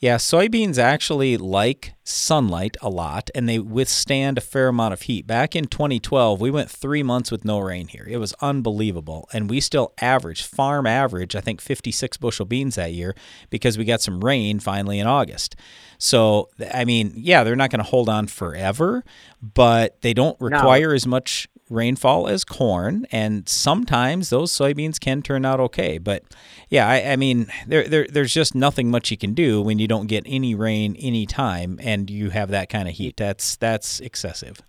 [0.00, 5.26] Yeah, soybeans actually like sunlight a lot and they withstand a fair amount of heat.
[5.26, 8.06] Back in 2012, we went three months with no rain here.
[8.08, 9.28] It was unbelievable.
[9.32, 13.16] And we still averaged, farm average, I think 56 bushel beans that year
[13.50, 15.56] because we got some rain finally in August.
[15.98, 19.02] So, I mean, yeah, they're not going to hold on forever,
[19.42, 25.44] but they don't require as much rainfall as corn, and sometimes those soybeans can turn
[25.44, 25.98] out okay.
[25.98, 26.24] But
[26.68, 29.88] yeah, I, I mean, there, there there's just nothing much you can do when you
[29.88, 33.16] don't get any rain any time, and you have that kind of heat.
[33.16, 34.60] That's that's excessive.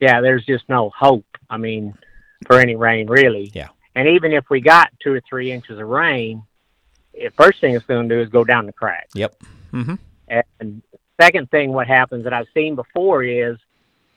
[0.00, 1.26] Yeah, there's just no hope.
[1.48, 1.94] I mean,
[2.46, 3.50] for any rain really.
[3.54, 3.68] Yeah.
[3.94, 6.42] And even if we got two or three inches of rain,
[7.12, 9.08] the first thing it's going to do is go down the crack.
[9.14, 9.36] Yep.
[9.72, 9.94] Mm-hmm.
[10.58, 10.82] And
[11.20, 13.56] second thing, what happens that I've seen before is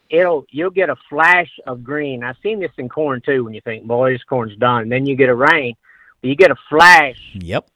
[0.10, 2.24] it'll you'll get a flash of green.
[2.24, 3.44] I've seen this in corn too.
[3.44, 5.76] When you think, boy, this corn's done, and then you get a rain,
[6.22, 7.68] you get a flash Yep.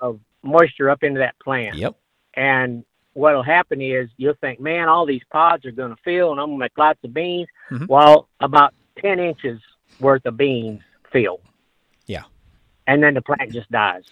[0.00, 1.76] of moisture up into that plant.
[1.76, 1.96] Yep.
[2.34, 6.40] And what'll happen is you'll think, man, all these pods are going to fill, and
[6.40, 7.48] I'm going to make lots of beans.
[7.70, 7.88] Mhm.
[7.88, 9.60] Well, about ten inches
[10.00, 11.40] worth of beans fill,
[12.06, 12.24] Yeah.
[12.86, 14.04] and then the plant just dies.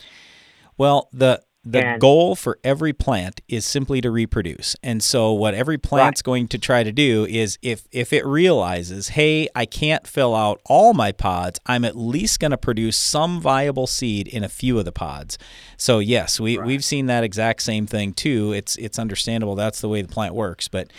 [0.79, 4.77] Well, the the And- goal for every plant is simply to reproduce.
[4.85, 9.09] And so what every plant's going to try to do is if if it realizes,
[9.09, 13.41] "Hey, I can't fill out all my pods, I'm at least going to produce some
[13.41, 15.39] viable seed in a few of the pods."
[15.77, 18.53] So yes, we we've seen that exact same thing too.
[18.53, 20.69] It's it's understandable that's the way the plant works.
[20.69, 20.93] But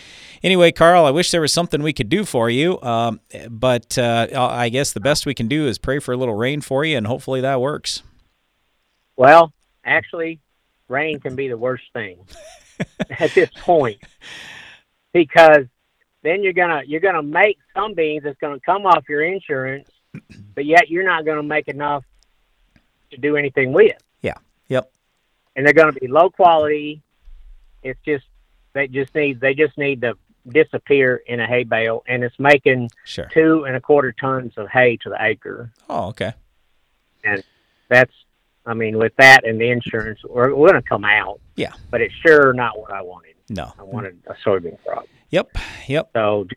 [0.43, 2.81] anyway, Carl, I wish there was something we could do for you.
[2.81, 6.35] Um, but uh, I guess the best we can do is pray for a little
[6.35, 8.03] rain for you and hopefully that works.
[9.15, 9.53] Well,
[9.85, 10.39] actually,
[10.87, 12.19] rain can be the worst thing
[13.19, 13.99] at this point
[15.13, 15.65] because
[16.23, 19.89] then you're gonna you're gonna make some beans that's gonna come off your insurance,
[20.55, 22.03] but yet you're not gonna make enough
[23.11, 23.95] to do anything with.
[24.21, 24.33] Yeah.
[24.67, 24.91] Yep.
[25.55, 27.01] and they're going to be low quality.
[27.81, 28.25] It's just
[28.73, 30.15] they just need they just need to
[30.49, 33.29] disappear in a hay bale, and it's making Sure.
[33.33, 36.33] two and a quarter tons of hay to the acre, Oh, okay.
[37.23, 37.43] and
[37.89, 38.13] that's
[38.67, 41.39] I mean with that and the insurance, we're, we're going to come out.
[41.55, 41.71] Yeah.
[41.89, 43.33] but it's sure not what I wanted.
[43.49, 43.73] No.
[43.79, 45.07] I wanted a soybean crop.
[45.29, 45.57] Yep.
[45.87, 46.09] Yep.
[46.13, 46.47] So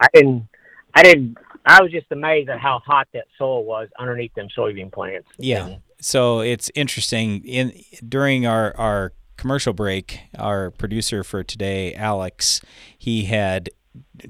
[0.00, 0.48] I didn't.
[0.94, 1.36] I didn't.
[1.64, 5.28] I was just amazed at how hot that soil was underneath them soybean plants.
[5.38, 5.76] Yeah.
[6.00, 7.72] So it's interesting in
[8.08, 12.60] during our our commercial break, our producer for today, Alex,
[12.98, 13.70] he had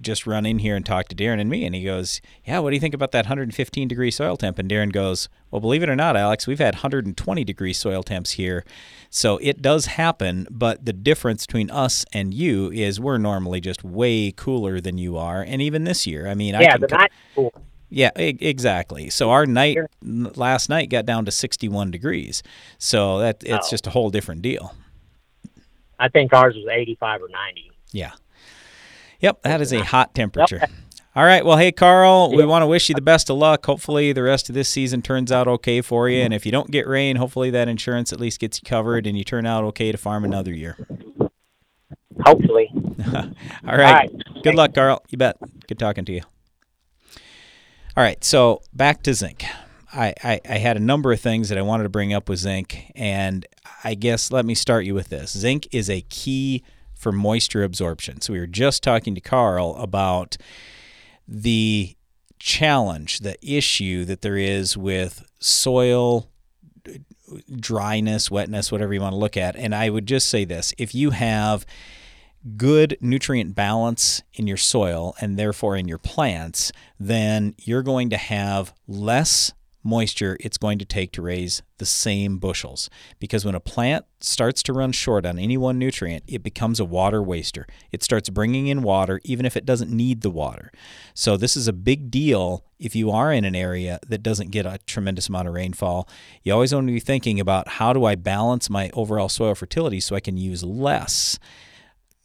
[0.00, 2.70] just run in here and talk to Darren and me and he goes, "Yeah, what
[2.70, 5.88] do you think about that 115 degree soil temp?" And Darren goes, "Well, believe it
[5.88, 8.64] or not, Alex, we've had 120 degree soil temps here.
[9.10, 13.84] So it does happen, but the difference between us and you is we're normally just
[13.84, 16.88] way cooler than you are, and even this year, I mean, I Yeah, can the
[16.88, 17.52] co- night before.
[17.90, 19.10] yeah, exactly.
[19.10, 22.42] So our night last night got down to 61 degrees.
[22.78, 23.70] So that it's Oh.
[23.70, 24.74] just a whole different deal.
[25.98, 27.70] I think ours was 85 or 90.
[27.92, 28.12] Yeah.
[29.20, 30.62] Yep, that is a hot temperature.
[31.16, 31.44] All right.
[31.44, 33.66] Well, hey Carl, we want to wish you the best of luck.
[33.66, 36.35] Hopefully the rest of this season turns out okay for you and mm-hmm.
[36.35, 39.24] if you don't get rain, hopefully that insurance at least gets you covered and you
[39.24, 40.76] turn out okay to farm another year.
[42.24, 42.70] hopefully.
[43.14, 43.35] All right.
[43.66, 44.11] All right.
[44.44, 45.02] Good luck, Carl.
[45.11, 45.37] You bet.
[45.66, 46.22] Good talking to you.
[47.96, 48.22] All right.
[48.22, 49.44] So back to zinc.
[49.92, 52.38] I, I, I had a number of things that I wanted to bring up with
[52.38, 53.44] zinc, and
[53.83, 55.37] I guess let me start you with this.
[55.37, 56.62] Zinc is a key
[57.00, 58.20] for moisture absorption.
[58.20, 60.36] So we were just talking to Carl about
[61.26, 61.96] the
[62.38, 66.28] challenge, the issue that there is with soil
[67.58, 69.56] dryness, wetness, whatever you want to look at.
[69.56, 71.64] And I would just say this if you have
[72.56, 78.16] good nutrient balance in your soil and therefore in your plants, then you're going to
[78.16, 82.90] have less moisture it's going to take to raise the same bushels.
[83.18, 86.84] Because when a plant starts to run short on any one nutrient, it becomes a
[86.84, 87.66] water waster.
[87.90, 90.70] It starts bringing in water even if it doesn't need the water.
[91.14, 94.66] So, this is a big deal if you are in an area that doesn't get
[94.66, 96.08] a tremendous amount of rainfall.
[96.42, 100.00] You always want to be thinking about how do I balance my overall soil fertility
[100.00, 101.38] so I can use less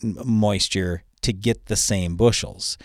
[0.01, 2.77] moisture to get the same bushels.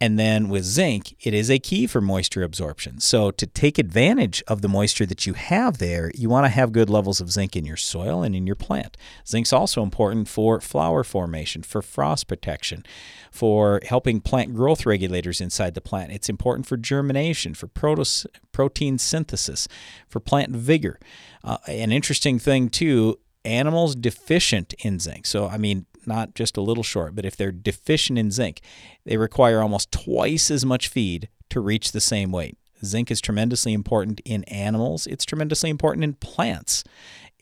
[0.00, 3.00] And then with zinc, it is a key for moisture absorption.
[3.00, 6.72] So, to take advantage of the moisture that you have there, you want to have
[6.72, 8.96] good levels of zinc in your soil and in your plant.
[9.26, 12.82] Zinc's also important for flower formation, for frost protection,
[13.30, 16.12] for helping plant growth regulators inside the plant.
[16.12, 19.68] It's important for germination, for protos- protein synthesis,
[20.08, 20.98] for plant vigor.
[21.44, 25.26] Uh, an interesting thing, too, animals deficient in zinc.
[25.26, 28.60] So, I mean, not just a little short, but if they're deficient in zinc,
[29.04, 32.56] they require almost twice as much feed to reach the same weight.
[32.84, 36.84] Zinc is tremendously important in animals, it's tremendously important in plants.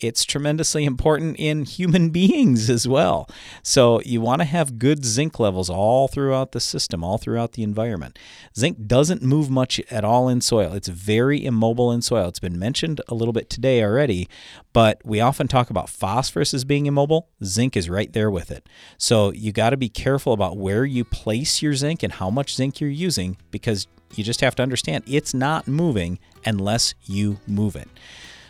[0.00, 3.28] It's tremendously important in human beings as well.
[3.62, 7.62] So, you want to have good zinc levels all throughout the system, all throughout the
[7.62, 8.18] environment.
[8.56, 12.28] Zinc doesn't move much at all in soil, it's very immobile in soil.
[12.28, 14.28] It's been mentioned a little bit today already,
[14.72, 17.28] but we often talk about phosphorus as being immobile.
[17.44, 18.68] Zinc is right there with it.
[18.96, 22.54] So, you got to be careful about where you place your zinc and how much
[22.54, 27.76] zinc you're using because you just have to understand it's not moving unless you move
[27.76, 27.88] it.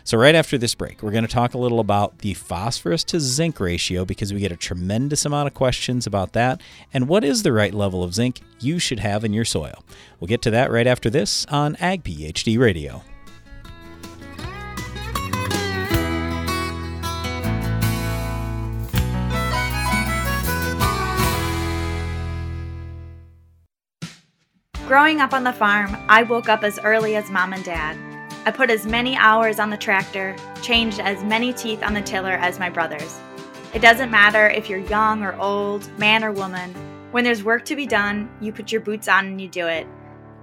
[0.03, 3.19] So, right after this break, we're going to talk a little about the phosphorus to
[3.19, 6.61] zinc ratio because we get a tremendous amount of questions about that.
[6.93, 9.83] And what is the right level of zinc you should have in your soil?
[10.19, 13.03] We'll get to that right after this on Ag PhD Radio.
[24.87, 28.08] Growing up on the farm, I woke up as early as mom and dad.
[28.49, 32.31] I put as many hours on the tractor, changed as many teeth on the tiller
[32.31, 33.19] as my brothers.
[33.75, 36.73] It doesn't matter if you're young or old, man or woman.
[37.11, 39.85] When there's work to be done, you put your boots on and you do it.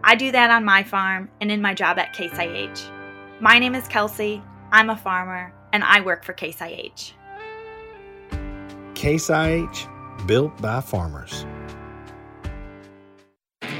[0.05, 2.89] I do that on my farm and in my job at Case IH.
[3.41, 4.41] My name is Kelsey,
[4.71, 7.13] I'm a farmer, and I work for Case IH.
[8.95, 9.89] Case IH,
[10.27, 11.45] built by farmers.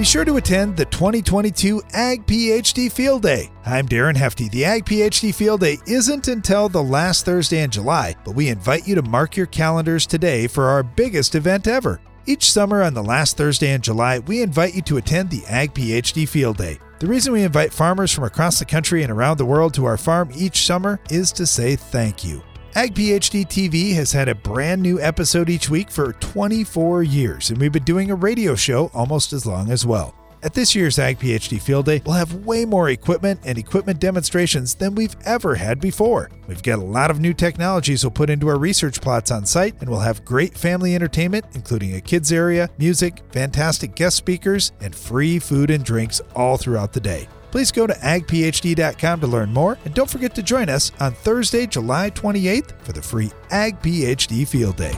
[0.00, 3.50] Be sure to attend the 2022 Ag PhD Field Day.
[3.66, 4.48] I'm Darren Hefty.
[4.48, 8.88] The Ag PhD Field Day isn't until the last Thursday in July, but we invite
[8.88, 12.00] you to mark your calendars today for our biggest event ever.
[12.24, 15.74] Each summer on the last Thursday in July, we invite you to attend the Ag
[15.74, 16.78] PhD Field Day.
[16.98, 19.98] The reason we invite farmers from across the country and around the world to our
[19.98, 22.42] farm each summer is to say thank you.
[22.76, 27.58] Ag PhD TV has had a brand new episode each week for 24 years, and
[27.58, 30.14] we've been doing a radio show almost as long as well.
[30.44, 34.76] At this year's Ag PhD Field Day, we'll have way more equipment and equipment demonstrations
[34.76, 36.30] than we've ever had before.
[36.46, 39.74] We've got a lot of new technologies we'll put into our research plots on site,
[39.80, 44.94] and we'll have great family entertainment, including a kids area, music, fantastic guest speakers, and
[44.94, 47.26] free food and drinks all throughout the day.
[47.50, 51.66] Please go to agphd.com to learn more, and don't forget to join us on Thursday,
[51.66, 54.94] July 28th for the free Ag PhD Field Day.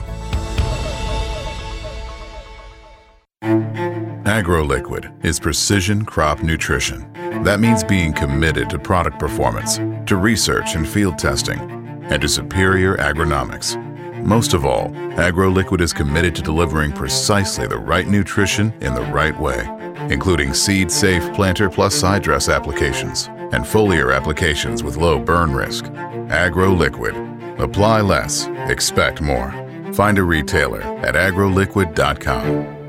[4.23, 7.11] AgroLiquid is precision crop nutrition.
[7.43, 9.77] That means being committed to product performance,
[10.07, 13.75] to research and field testing, and to superior agronomics.
[14.23, 19.37] Most of all, AgroLiquid is committed to delivering precisely the right nutrition in the right
[19.37, 19.67] way,
[20.09, 25.85] including seed-safe planter plus side dress applications and foliar applications with low burn risk.
[26.29, 27.59] AgroLiquid.
[27.59, 29.51] Apply less, expect more.
[29.91, 32.83] Find a retailer at agroliquid.com.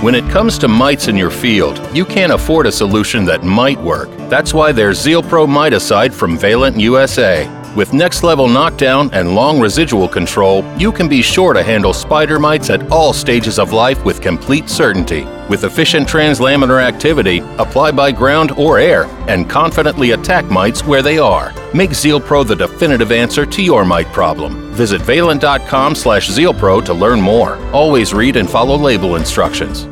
[0.00, 3.80] When it comes to mites in your field, you can't afford a solution that might
[3.80, 4.08] work.
[4.28, 7.46] That's why there's Zeal Pro Miticide from Valent USA.
[7.76, 12.38] With next level knockdown and long residual control, you can be sure to handle spider
[12.38, 15.24] mites at all stages of life with complete certainty.
[15.48, 21.18] With efficient translaminar activity, apply by ground or air, and confidently attack mites where they
[21.18, 21.52] are.
[21.74, 24.72] Make Zeal Pro the definitive answer to your mite problem.
[24.72, 27.56] Visit valent.com slash zealpro to learn more.
[27.72, 29.86] Always read and follow label instructions.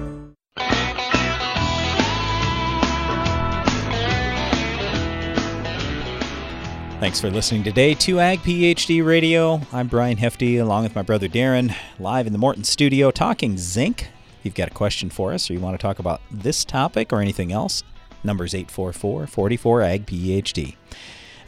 [6.98, 9.60] Thanks for listening today to Ag PhD Radio.
[9.70, 14.08] I'm Brian Hefty, along with my brother Darren, live in the Morton studio talking zinc.
[14.38, 17.12] If you've got a question for us or you want to talk about this topic
[17.12, 17.82] or anything else,
[18.24, 20.76] number's 844 44 Ag PhD.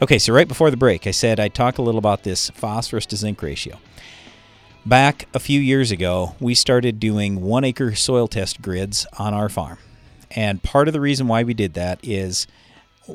[0.03, 3.07] Okay, so right before the break, I said I'd talk a little about this phosphorus
[3.07, 3.79] to zinc ratio.
[4.85, 9.49] Back a few years ago, we started doing one acre soil test grids on our
[9.49, 9.79] farm.
[10.29, 12.45] And part of the reason why we did that is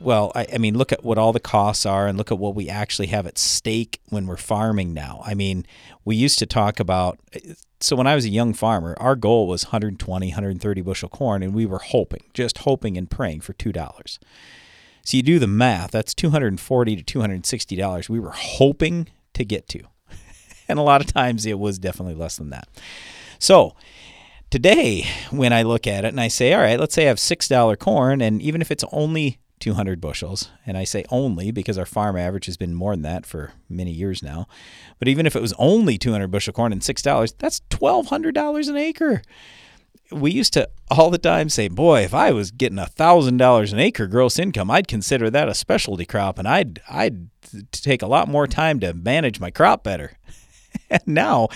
[0.03, 2.55] well, I, I, mean, look at what all the costs are and look at what
[2.55, 5.23] we actually have at stake when we're farming now.
[5.25, 5.67] I mean,
[6.05, 7.19] we used to talk about,
[7.81, 11.55] so when I was a young farmer, our goal was 120, 130 bushel corn, and
[11.55, 14.19] we were hoping, just hoping and praying for $2.
[15.05, 19.81] So you do the math, that's 240 to $260 we were hoping to get to.
[20.69, 22.69] and a lot of times it was definitely less than that.
[23.39, 23.75] So,
[24.51, 27.19] today when I look at it and I say, all right, let's say I have
[27.19, 30.51] $6 corn, and even if it's only 200 bushels.
[30.67, 33.93] And I say only because our farm average has been more than that for many
[33.93, 34.47] years now.
[34.99, 39.23] But even if it was only 200 bushel corn and $6, that's $1,200 an acre.
[40.13, 44.07] We used to all the time say, boy, if I was getting $1,000 an acre
[44.07, 47.31] gross income, I'd consider that a specialty crop and I'd, I'd
[47.73, 50.19] take a lot more time to manage my crop better.
[50.91, 51.49] and now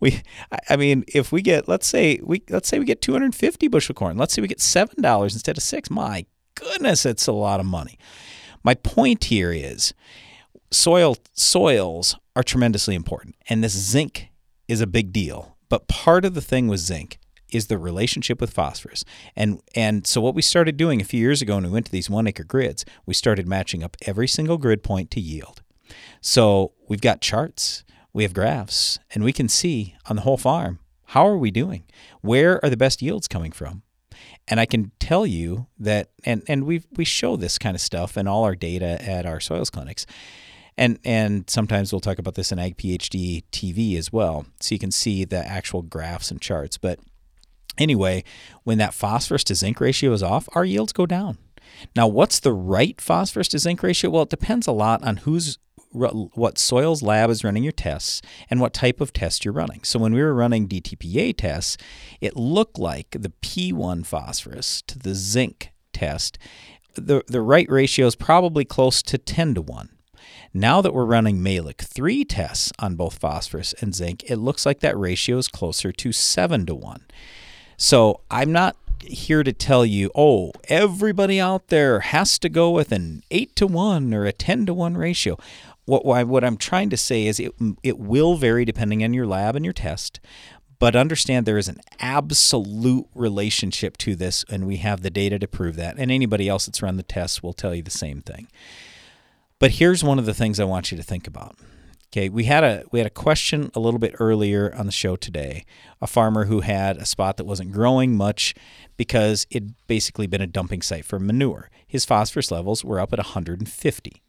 [0.00, 0.20] we
[0.68, 4.16] i mean if we get let's say we let's say we get 250 bushel corn
[4.16, 7.66] let's say we get seven dollars instead of six my goodness, it's a lot of
[7.66, 7.98] money.
[8.62, 9.94] My point here is
[10.70, 14.30] soil soils are tremendously important, and this zinc
[14.68, 15.56] is a big deal.
[15.68, 17.18] But part of the thing with zinc
[17.50, 19.04] is the relationship with phosphorus.
[19.36, 21.92] And and so what we started doing a few years ago when we went to
[21.92, 25.62] these one acre grids, we started matching up every single grid point to yield.
[26.20, 30.80] So we've got charts, we have graphs, and we can see on the whole farm
[31.08, 31.84] how are we doing?
[32.22, 33.83] Where are the best yields coming from?
[34.46, 38.16] And I can tell you that, and, and we we show this kind of stuff
[38.16, 40.06] in all our data at our soils clinics.
[40.76, 44.46] And, and sometimes we'll talk about this in Ag PhD TV as well.
[44.60, 46.78] So you can see the actual graphs and charts.
[46.78, 46.98] But
[47.78, 48.24] anyway,
[48.64, 51.38] when that phosphorus to zinc ratio is off, our yields go down.
[51.94, 54.10] Now, what's the right phosphorus to zinc ratio?
[54.10, 55.58] Well, it depends a lot on who's
[55.94, 58.20] what soils lab is running your tests
[58.50, 59.82] and what type of test you're running.
[59.84, 61.76] So when we were running DTPA tests,
[62.20, 66.38] it looked like the P1 phosphorus to the zinc test,
[66.94, 69.88] the, the right ratio is probably close to 10 to 1.
[70.52, 74.80] Now that we're running Mehlich 3 tests on both phosphorus and zinc, it looks like
[74.80, 77.06] that ratio is closer to 7 to 1.
[77.76, 82.92] So I'm not here to tell you, oh, everybody out there has to go with
[82.92, 85.36] an 8 to 1 or a 10 to 1 ratio
[85.86, 89.56] what what I'm trying to say is it it will vary depending on your lab
[89.56, 90.20] and your test,
[90.78, 95.48] but understand there is an absolute relationship to this, and we have the data to
[95.48, 95.96] prove that.
[95.98, 98.48] And anybody else that's run the tests will tell you the same thing.
[99.58, 101.56] But here's one of the things I want you to think about.
[102.08, 105.16] Okay, we had a we had a question a little bit earlier on the show
[105.16, 105.64] today.
[106.00, 108.54] A farmer who had a spot that wasn't growing much
[108.96, 111.70] because it'd basically been a dumping site for manure.
[111.86, 114.22] His phosphorus levels were up at 150.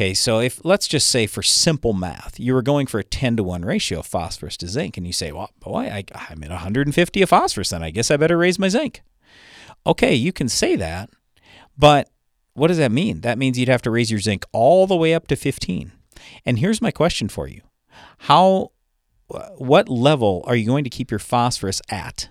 [0.00, 3.36] Okay, so if let's just say for simple math, you were going for a 10
[3.36, 6.48] to 1 ratio of phosphorus to zinc, and you say, well, boy, I, I'm at
[6.48, 9.02] 150 of phosphorus, then I guess I better raise my zinc.
[9.86, 11.10] Okay, you can say that,
[11.76, 12.08] but
[12.54, 13.20] what does that mean?
[13.20, 15.92] That means you'd have to raise your zinc all the way up to 15.
[16.46, 17.60] And here's my question for you
[18.20, 18.72] How,
[19.58, 22.30] what level are you going to keep your phosphorus at?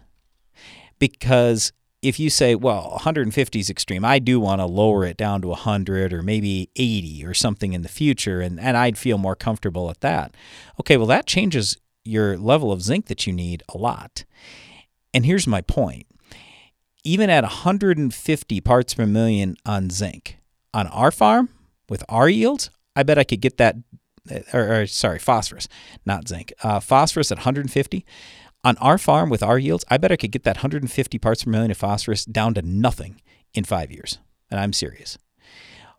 [0.97, 1.71] Because
[2.01, 5.49] if you say, well, 150 is extreme, I do want to lower it down to
[5.49, 9.89] 100 or maybe 80 or something in the future, and, and I'd feel more comfortable
[9.89, 10.35] at that.
[10.79, 14.23] Okay, well, that changes your level of zinc that you need a lot.
[15.13, 16.05] And here's my point
[17.03, 20.37] even at 150 parts per million on zinc,
[20.73, 21.49] on our farm
[21.89, 23.77] with our yields, I bet I could get that,
[24.53, 25.67] or, or sorry, phosphorus,
[26.05, 26.53] not zinc.
[26.61, 28.05] Uh, phosphorus at 150,
[28.63, 31.51] on our farm with our yields, I bet I could get that 150 parts per
[31.51, 33.21] million of phosphorus down to nothing
[33.53, 34.19] in five years.
[34.51, 35.17] And I'm serious.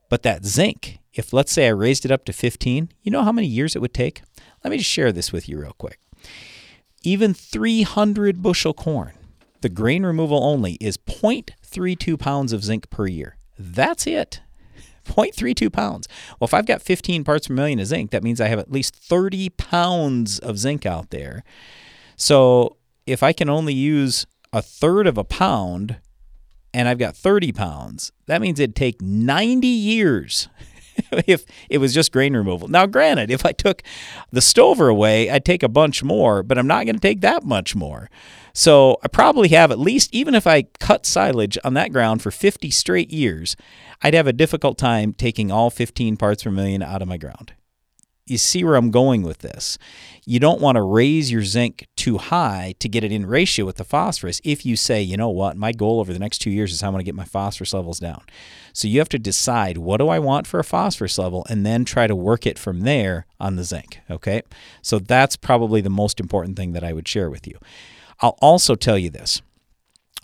[0.08, 3.32] But that zinc, if let's say I raised it up to 15, you know how
[3.32, 4.22] many years it would take?
[4.64, 6.00] Let me just share this with you real quick.
[7.02, 9.12] Even 300 bushel corn,
[9.62, 13.36] the grain removal only is 0.32 pounds of zinc per year.
[13.58, 14.40] That's it.
[15.06, 16.08] 0.32 pounds.
[16.38, 18.70] Well, if I've got 15 parts per million of zinc, that means I have at
[18.70, 21.42] least 30 pounds of zinc out there.
[22.20, 25.96] So if I can only use a third of a pound
[26.74, 30.48] and I've got 30 pounds, that means it'd take 90 years
[31.26, 32.68] if it was just grain removal.
[32.68, 33.82] Now, granted, if I took
[34.30, 37.42] the stover away, I'd take a bunch more, but I'm not going to take that
[37.42, 38.10] much more.
[38.52, 42.30] So I probably have at least, even if I cut silage on that ground for
[42.30, 43.56] 50 straight years,
[44.02, 47.54] I'd have a difficult time taking all 15 parts per million out of my ground.
[48.30, 49.76] You see where I'm going with this.
[50.24, 53.76] You don't want to raise your zinc too high to get it in ratio with
[53.76, 56.72] the phosphorus if you say, you know what, my goal over the next two years
[56.72, 58.22] is how I'm going to get my phosphorus levels down.
[58.72, 61.84] So you have to decide what do I want for a phosphorus level and then
[61.84, 63.98] try to work it from there on the zinc.
[64.08, 64.42] Okay.
[64.80, 67.58] So that's probably the most important thing that I would share with you.
[68.20, 69.42] I'll also tell you this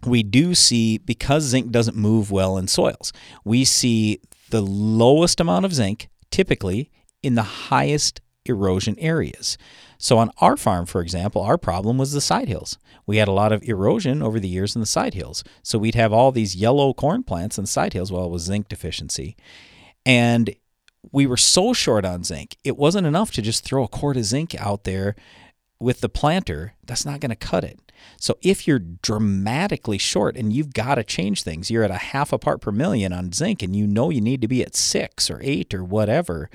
[0.05, 3.13] we do see, because zinc doesn't move well in soils,
[3.45, 6.91] we see the lowest amount of zinc typically
[7.27, 9.59] in the highest erosion areas.
[9.99, 12.79] So on our farm, for example, our problem was the side hills.
[13.05, 15.43] We had a lot of erosion over the years in the side hills.
[15.65, 18.13] So we'd have all these yellow corn plants in the side hills.
[18.13, 19.37] Well, it was zinc deficiency.
[20.05, 20.55] And
[21.11, 24.25] we were so short on zinc, it wasn't enough to just throw a quart of
[24.25, 25.17] zinc out there
[25.81, 26.75] with the planter.
[26.85, 27.86] That's not going to cut it.
[28.19, 32.33] So if you're dramatically short and you've got to change things, you're at a half
[32.33, 35.31] a part per million on zinc and you know you need to be at six
[35.31, 36.51] or eight or whatever,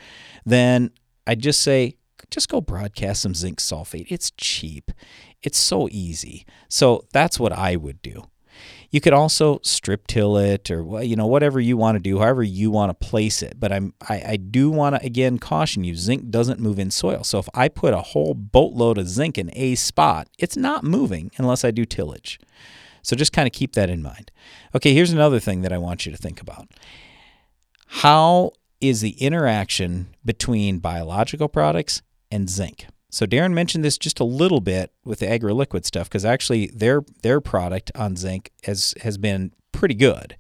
[0.46, 0.92] then
[1.28, 1.98] I'd just say,
[2.30, 4.08] just go broadcast some zinc sulfate.
[4.10, 4.92] It's cheap.
[5.44, 6.46] It's so easy.
[6.70, 8.24] So that's what I would do.
[8.92, 12.44] You could also strip till it or you know whatever you want to do, however
[12.44, 13.58] you want to place it.
[13.58, 17.24] But I'm I, I do want to again caution you: zinc doesn't move in soil.
[17.24, 21.32] So if I put a whole boatload of zinc in a spot, it's not moving
[21.38, 22.40] unless I do tillage.
[23.02, 24.30] So just kind of keep that in mind.
[24.76, 26.68] Okay, here's another thing that I want you to think about.
[27.88, 32.88] How is the interaction between biological products and zinc?
[33.12, 37.04] So Darren mentioned this just a little bit with the AgroLiquid stuff because actually their
[37.24, 40.38] their product on zinc has has been pretty good.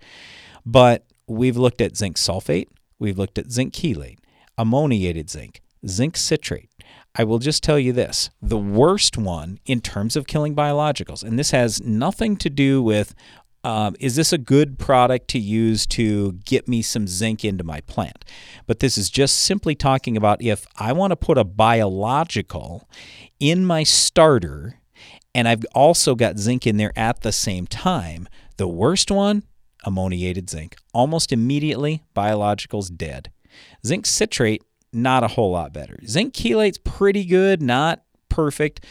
[0.66, 2.68] But we've looked at zinc sulfate,
[2.98, 4.20] we've looked at zinc chelate,
[4.58, 6.70] ammoniated zinc, zinc citrate.
[7.14, 11.38] I will just tell you this the worst one in terms of killing biologicals, and
[11.38, 13.14] this has nothing to do with
[13.64, 17.82] um, is this a good product to use to get me some zinc into my
[17.82, 18.26] plant?
[18.66, 22.90] But this is just simply talking about if I want to put a biological
[23.40, 24.82] in my starter
[25.34, 29.44] and I've also got zinc in there at the same time, the worst one,
[29.86, 30.76] ammoniated zinc.
[30.94, 33.32] Almost immediately, biological's dead.
[33.86, 36.00] Zinc citrate, not a whole lot better.
[36.06, 38.86] Zinc chelate's pretty good, not perfect.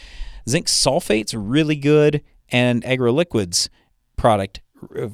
[0.49, 3.69] Zinc sulfate's really good, and AgroLiquids
[4.21, 4.61] product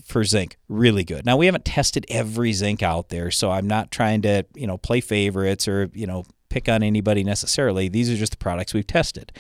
[0.04, 1.26] for zinc really good.
[1.26, 4.78] Now we haven't tested every zinc out there, so I'm not trying to, you know,
[4.78, 7.88] play favorites or, you know, pick on anybody necessarily.
[7.88, 9.32] These are just the products we've tested.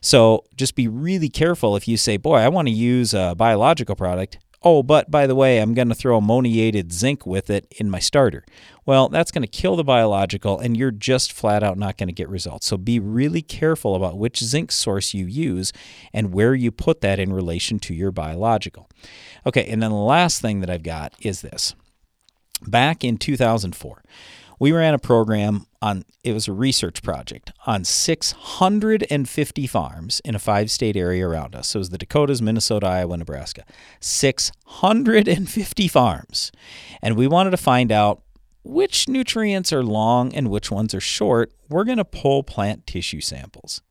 [0.00, 3.96] So just be really careful if you say, "Boy, I want to use a biological
[3.96, 7.90] product." Oh, but by the way, I'm going to throw ammoniated zinc with it in
[7.90, 8.44] my starter.
[8.84, 12.12] Well, that's going to kill the biological, and you're just flat out not going to
[12.12, 12.66] get results.
[12.66, 15.72] So be really careful about which zinc source you use
[16.12, 18.88] and where you put that in relation to your biological.
[19.46, 21.74] Okay, and then the last thing that I've got is this.
[22.66, 24.02] Back in 2004,
[24.58, 30.38] we ran a program on it was a research project on 650 farms in a
[30.38, 33.64] five state area around us so it was the dakotas minnesota iowa nebraska
[33.98, 36.52] 650 farms
[37.02, 38.22] and we wanted to find out
[38.64, 43.20] which nutrients are long and which ones are short we're going to pull plant tissue
[43.20, 43.82] samples.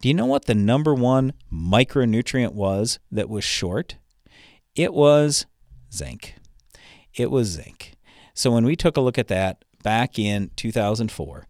[0.00, 3.96] Do you know what the number one micronutrient was that was short?
[4.74, 5.46] It was
[5.92, 6.34] zinc.
[7.14, 7.94] It was zinc.
[8.34, 11.46] So when we took a look at that back in 2004,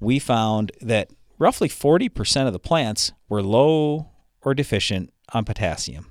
[0.00, 4.10] we found that roughly 40% of the plants were low
[4.42, 6.10] or deficient on potassium.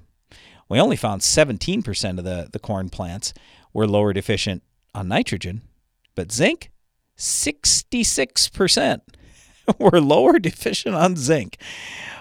[0.70, 3.34] We only found 17% of the, the corn plants
[3.74, 4.64] were low or deficient
[4.96, 5.62] on nitrogen,
[6.16, 6.72] but zinc,
[7.18, 9.02] 66%
[9.80, 11.58] were lower deficient on zinc.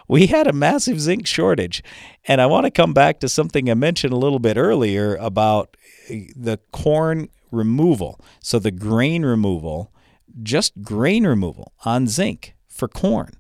[0.09, 1.83] We had a massive zinc shortage.
[2.27, 5.77] And I want to come back to something I mentioned a little bit earlier about
[6.09, 8.21] eh, the corn removal.
[8.41, 9.93] So the grain removal,
[10.43, 13.33] just grain removal on zinc for corn.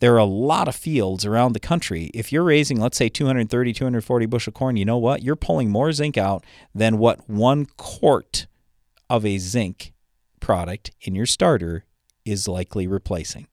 [0.00, 2.10] There are a lot of fields around the country.
[2.12, 5.22] If you're raising, let's say, 230, 240 bushel corn, you know what?
[5.22, 6.44] You're pulling more zinc out
[6.74, 8.46] than what one quart
[9.08, 9.93] of a zinc
[10.44, 11.86] product in your starter
[12.26, 13.46] is likely replacing.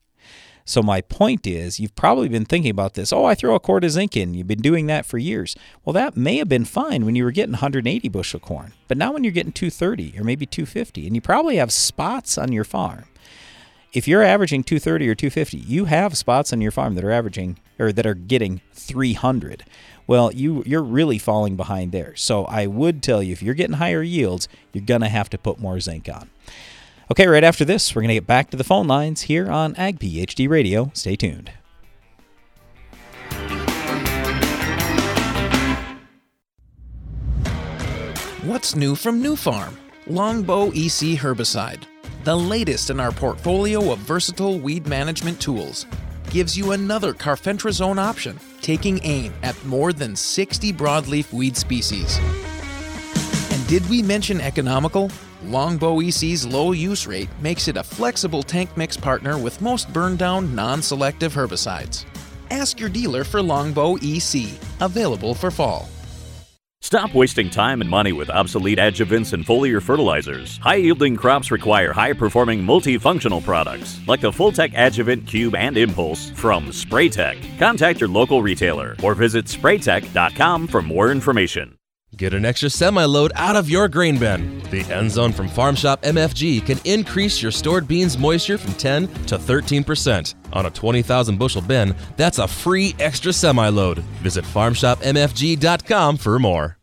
[0.66, 3.14] So my point is, you've probably been thinking about this.
[3.14, 4.34] Oh, I throw a quart of zinc in.
[4.34, 5.56] You've been doing that for years.
[5.86, 9.14] Well, that may have been fine when you were getting 180 bushel corn, but now
[9.14, 13.06] when you're getting 230 or maybe 250, and you probably have spots on your farm.
[13.94, 17.58] If you're averaging 230 or 250, you have spots on your farm that are averaging
[17.80, 19.64] or that are getting 300
[20.12, 22.18] well, you you're really falling behind there.
[22.18, 25.58] So I would tell you if you're getting higher yields, you're gonna have to put
[25.58, 26.30] more zinc on.
[27.12, 30.00] Okay, right after this, we're gonna get back to the phone lines here on Ag
[30.00, 30.92] PhD Radio.
[30.94, 31.52] Stay tuned.
[38.44, 39.76] What's new from Nufarm?
[40.08, 41.84] Longbow EC herbicide,
[42.24, 45.88] the latest in our portfolio of versatile weed management tools
[46.30, 52.18] gives you another carfentrazone option, taking aim at more than 60 broadleaf weed species.
[53.52, 55.12] And did we mention economical?
[55.44, 60.16] Longbow EC's low use rate makes it a flexible tank mix partner with most burn
[60.16, 62.06] down non selective herbicides.
[62.52, 65.88] Ask your dealer for Longbow EC, available for fall.
[66.84, 70.58] Stop wasting time and money with obsolete adjuvants and foliar fertilizers.
[70.58, 76.32] High yielding crops require high performing multifunctional products like the Fulltec Adjuvant Cube and Impulse
[76.32, 77.60] from Spraytec.
[77.60, 81.78] Contact your local retailer or visit spraytec.com for more information.
[82.18, 84.60] Get an extra semi load out of your grain bin.
[84.70, 89.08] The End Zone from Farm Shop MFG can increase your stored beans moisture from 10
[89.28, 90.36] to 13%.
[90.52, 94.00] On a 20,000 bushel bin, that's a free extra semi load.
[94.22, 96.78] Visit farmshopmfg.com for more.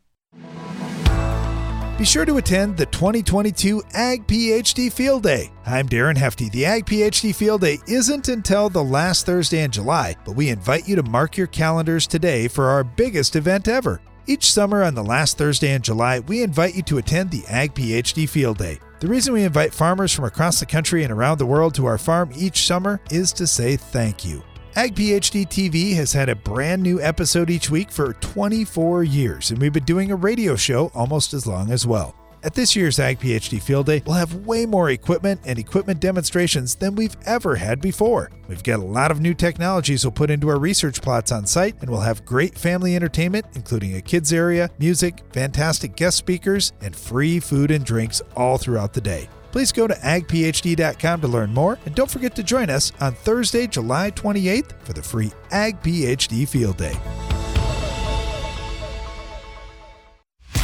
[1.98, 5.50] Be sure to attend the 2022 Ag PhD Field Day.
[5.66, 6.48] I'm Darren Hefty.
[6.48, 10.88] The Ag PhD Field Day isn't until the last Thursday in July, but we invite
[10.88, 14.00] you to mark your calendars today for our biggest event ever.
[14.30, 17.72] Each summer on the last Thursday in July, we invite you to attend the Ag
[17.72, 18.78] PhD Field Day.
[19.00, 21.96] The reason we invite farmers from across the country and around the world to our
[21.96, 24.42] farm each summer is to say thank you.
[24.76, 29.58] Ag PhD TV has had a brand new episode each week for 24 years, and
[29.62, 32.14] we've been doing a radio show almost as long as well.
[32.44, 36.76] At this year's Ag PhD Field Day, we'll have way more equipment and equipment demonstrations
[36.76, 38.30] than we've ever had before.
[38.46, 41.74] We've got a lot of new technologies we'll put into our research plots on site,
[41.80, 46.94] and we'll have great family entertainment, including a kids area, music, fantastic guest speakers, and
[46.94, 49.28] free food and drinks all throughout the day.
[49.50, 53.66] Please go to agphd.com to learn more, and don't forget to join us on Thursday,
[53.66, 56.94] July 28th for the free Ag PhD Field Day.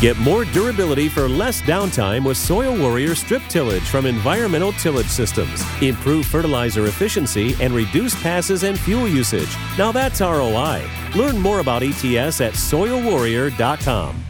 [0.05, 5.65] Get more durability for less downtime with Soil Warrior strip tillage from Environmental Tillage Systems.
[5.81, 9.49] Improve fertilizer efficiency and reduce passes and fuel usage.
[9.79, 10.87] Now that's ROI.
[11.17, 14.23] Learn more about ETS at soilwarrior.com.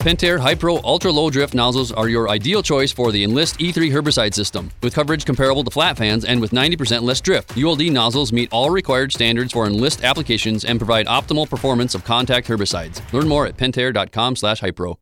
[0.00, 4.32] Pentair Hypro Ultra Low Drift nozzles are your ideal choice for the Enlist E3 herbicide
[4.32, 4.70] system.
[4.82, 8.70] With coverage comparable to flat fans and with 90% less drift, ULD nozzles meet all
[8.70, 13.00] required standards for Enlist applications and provide optimal performance of contact herbicides.
[13.12, 15.01] Learn more at pentair.com/hypro.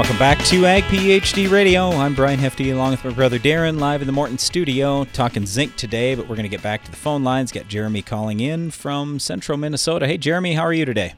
[0.00, 1.90] Welcome back to Ag PhD Radio.
[1.90, 5.76] I'm Brian Hefty along with my brother Darren live in the Morton studio talking zinc
[5.76, 7.52] today, but we're going to get back to the phone lines.
[7.52, 10.06] Got Jeremy calling in from central Minnesota.
[10.06, 11.12] Hey, Jeremy, how are you today?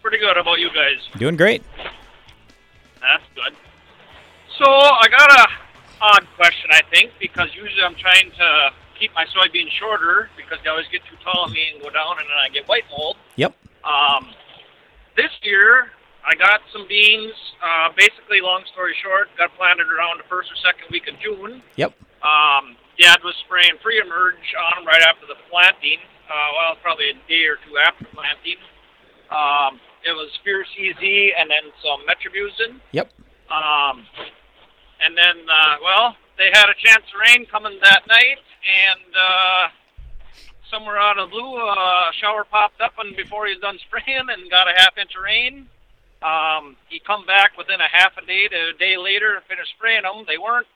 [0.00, 0.36] Pretty good.
[0.36, 0.98] How about you guys?
[1.18, 1.64] Doing great.
[3.00, 3.52] That's good.
[4.56, 5.46] So I got a
[6.00, 10.70] odd question, I think, because usually I'm trying to keep my soybeans shorter because they
[10.70, 13.16] always get too tall on me and go down, and then I get white mold.
[13.34, 13.56] Yep.
[13.82, 14.28] Um,
[15.16, 15.90] this year
[16.24, 17.34] I got some beans.
[17.62, 21.62] Uh, basically, long story short, got planted around the first or second week of June.
[21.76, 21.94] Yep.
[22.22, 25.98] Um, Dad was spraying pre-emerge on them right after the planting.
[26.28, 28.60] Uh, well, probably a day or two after planting.
[29.32, 32.80] Um, it was Fierce EZ and then some Metribuzin.
[32.92, 33.10] Yep.
[33.48, 34.04] Um,
[35.00, 39.68] and then, uh, well, they had a chance of rain coming that night, and uh,
[40.70, 43.78] somewhere out of the blue, uh, a shower popped up, and before he was done
[43.88, 45.68] spraying, and got a half inch of rain.
[46.22, 49.72] Um, he come back within a half a day to a day later and finished
[49.76, 50.24] spraying them.
[50.26, 50.66] They weren't.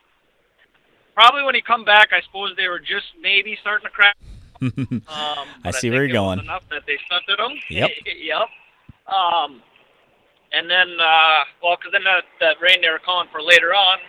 [1.13, 4.15] Probably when he come back, I suppose they were just maybe starting to crack.
[4.65, 6.39] Um, I see think where you're going.
[6.39, 7.59] Enough that they stunted them.
[7.69, 7.91] Yep.
[8.17, 8.47] yep.
[9.05, 9.61] Um,
[10.53, 13.99] and then, uh, well, because then that, that rain they were calling for later on,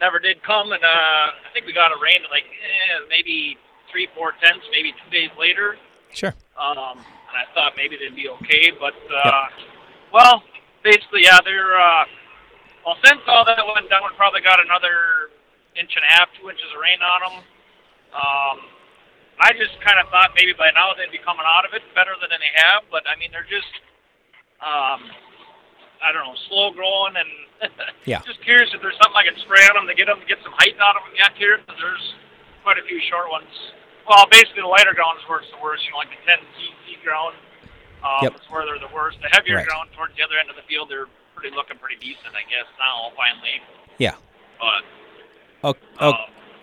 [0.00, 3.56] never did come, and uh, I think we got a rain like eh, maybe
[3.90, 5.76] three, four tenths, maybe two days later.
[6.12, 6.34] Sure.
[6.58, 9.46] Um, and I thought maybe they'd be okay, but uh,
[10.12, 10.42] well,
[10.86, 11.74] basically, yeah, they're.
[11.74, 12.04] Uh,
[12.86, 15.34] well, since all that went down, we probably got another
[15.74, 17.36] inch and a half, two inches of rain on them.
[18.14, 18.56] Um,
[19.42, 22.14] I just kind of thought maybe by now they'd be coming out of it better
[22.22, 23.68] than they have, but I mean they're just,
[24.64, 25.02] um,
[26.00, 27.30] I don't know, slow growing and
[28.08, 28.22] Yeah.
[28.24, 30.40] just curious if there's something I can spray on them to get them to get
[30.40, 31.58] some height out of them yet here.
[31.66, 32.06] 'cause there's
[32.64, 33.50] quite a few short ones.
[34.08, 35.84] Well, basically the lighter ground is where it's the worst.
[35.84, 37.34] You know, like the 10 feet, feet ground.
[38.04, 38.34] Um, Yep.
[38.36, 39.18] It's where they're the worst.
[39.22, 39.66] The heavier Right.
[39.66, 42.66] ground towards the other end of the field, they're pretty looking pretty decent, I guess
[42.78, 43.60] now finally.
[43.98, 44.14] Yeah.
[44.58, 44.84] But
[45.64, 46.14] Oh, oh, um,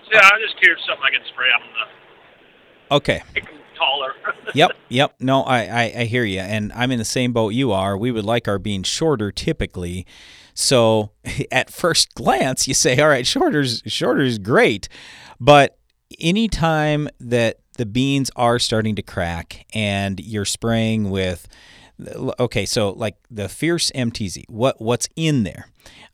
[0.06, 1.70] so yeah, I'm just curious something I can spray on them
[2.90, 3.24] to okay.
[3.78, 4.14] taller.
[4.54, 5.16] yep, yep.
[5.20, 7.98] No, I, I, I hear you, and I'm in the same boat you are.
[7.98, 10.06] We would like our beans shorter typically.
[10.54, 11.12] So
[11.52, 14.88] at first glance, you say, "All right, shorter's shorter's great,"
[15.40, 15.78] but
[16.22, 21.48] anytime that the beans are starting to crack and you're spraying with
[22.40, 25.68] okay so like the fierce mtz what what's in there?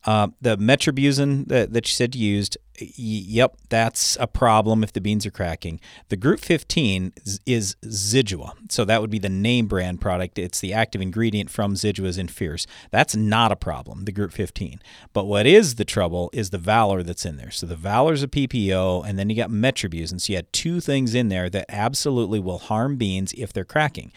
[0.05, 5.01] Uh, the metribuzin that, that you said you used yep that's a problem if the
[5.01, 5.79] beans are cracking.
[6.09, 7.13] The group 15
[7.45, 10.37] is- zidua so that would be the name brand product.
[10.37, 12.65] It's the active ingredient from zidua's in fierce.
[12.91, 14.81] That's not a problem the group 15
[15.13, 17.51] but what is the trouble is the valor that's in there.
[17.51, 20.21] So the valor's a ppo and then you got metribuzin.
[20.21, 24.11] So you had two things in there that absolutely will harm beans if they're cracking.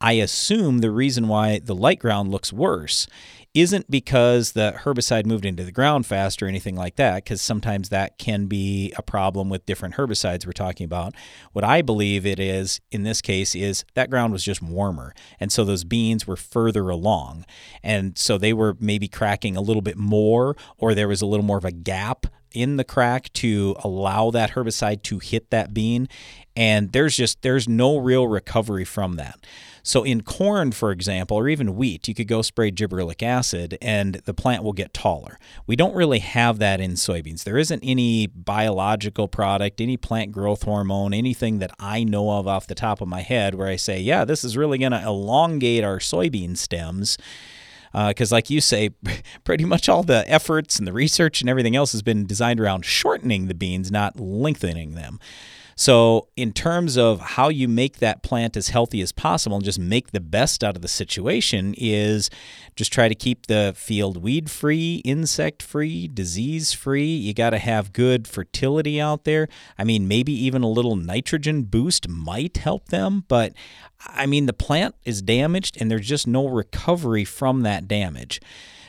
[0.00, 3.06] I assume the reason why the light ground looks worse
[3.54, 7.90] isn't because the herbicide moved into the ground fast or anything like that, because sometimes
[7.90, 11.14] that can be a problem with different herbicides we're talking about.
[11.52, 15.14] What I believe it is in this case is that ground was just warmer.
[15.38, 17.44] And so those beans were further along.
[17.82, 21.44] And so they were maybe cracking a little bit more, or there was a little
[21.44, 26.06] more of a gap in the crack to allow that herbicide to hit that bean
[26.54, 29.38] and there's just there's no real recovery from that
[29.82, 34.16] so in corn for example or even wheat you could go spray gibberellic acid and
[34.24, 35.38] the plant will get taller.
[35.66, 37.44] We don't really have that in soybeans.
[37.44, 42.66] There isn't any biological product any plant growth hormone anything that i know of off
[42.66, 45.84] the top of my head where i say yeah this is really going to elongate
[45.84, 47.18] our soybean stems.
[47.94, 48.90] Uh, because, like you say,
[49.44, 52.84] pretty much all the efforts and the research and everything else has been designed around
[52.86, 55.20] shortening the beans, not lengthening them.
[55.74, 59.78] So, in terms of how you make that plant as healthy as possible and just
[59.78, 62.30] make the best out of the situation, is
[62.76, 67.14] just try to keep the field weed free, insect free, disease free.
[67.14, 69.48] You got to have good fertility out there.
[69.78, 73.52] I mean, maybe even a little nitrogen boost might help them, but
[74.06, 78.40] I mean, the plant is damaged and there's just no recovery from that damage.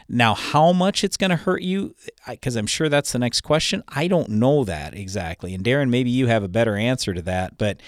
[0.09, 1.95] Now, how much it's going to hurt you,
[2.27, 5.53] because I'm sure that's the next question, I don't know that exactly.
[5.53, 7.81] And Darren, maybe you have a better answer to that, but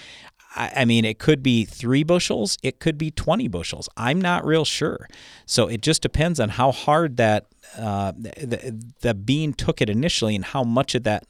[0.56, 3.90] I, mean, it could be three bushels, it could be 20 bushels.
[3.96, 5.06] I'm not real sure.
[5.44, 7.46] So it just depends on how hard that
[7.76, 11.26] uh, the, the bean took it initially and how much of that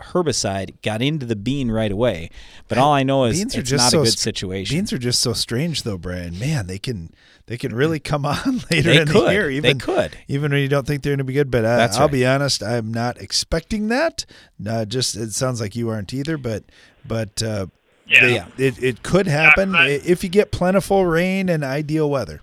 [0.00, 2.30] herbicide got into the bean right away.
[2.68, 4.76] But all I know is beans are it's just not so a good situation.
[4.76, 6.38] Beans are just so strange, though, Brian.
[6.38, 7.12] Man, they can
[7.46, 9.26] they can really come on later They in could.
[9.26, 9.48] the year.
[9.48, 10.16] They Even could.
[10.28, 11.50] even when you don't think they're going to be good.
[11.50, 12.12] But uh, That's I'll right.
[12.12, 14.24] be honest, I'm not expecting that.
[14.66, 16.36] Uh, just it sounds like you aren't either.
[16.38, 16.64] But
[17.04, 17.66] but uh,
[18.06, 18.46] Yeah.
[18.56, 22.40] they- it it could happen I- i if you get plentiful rain and ideal weather.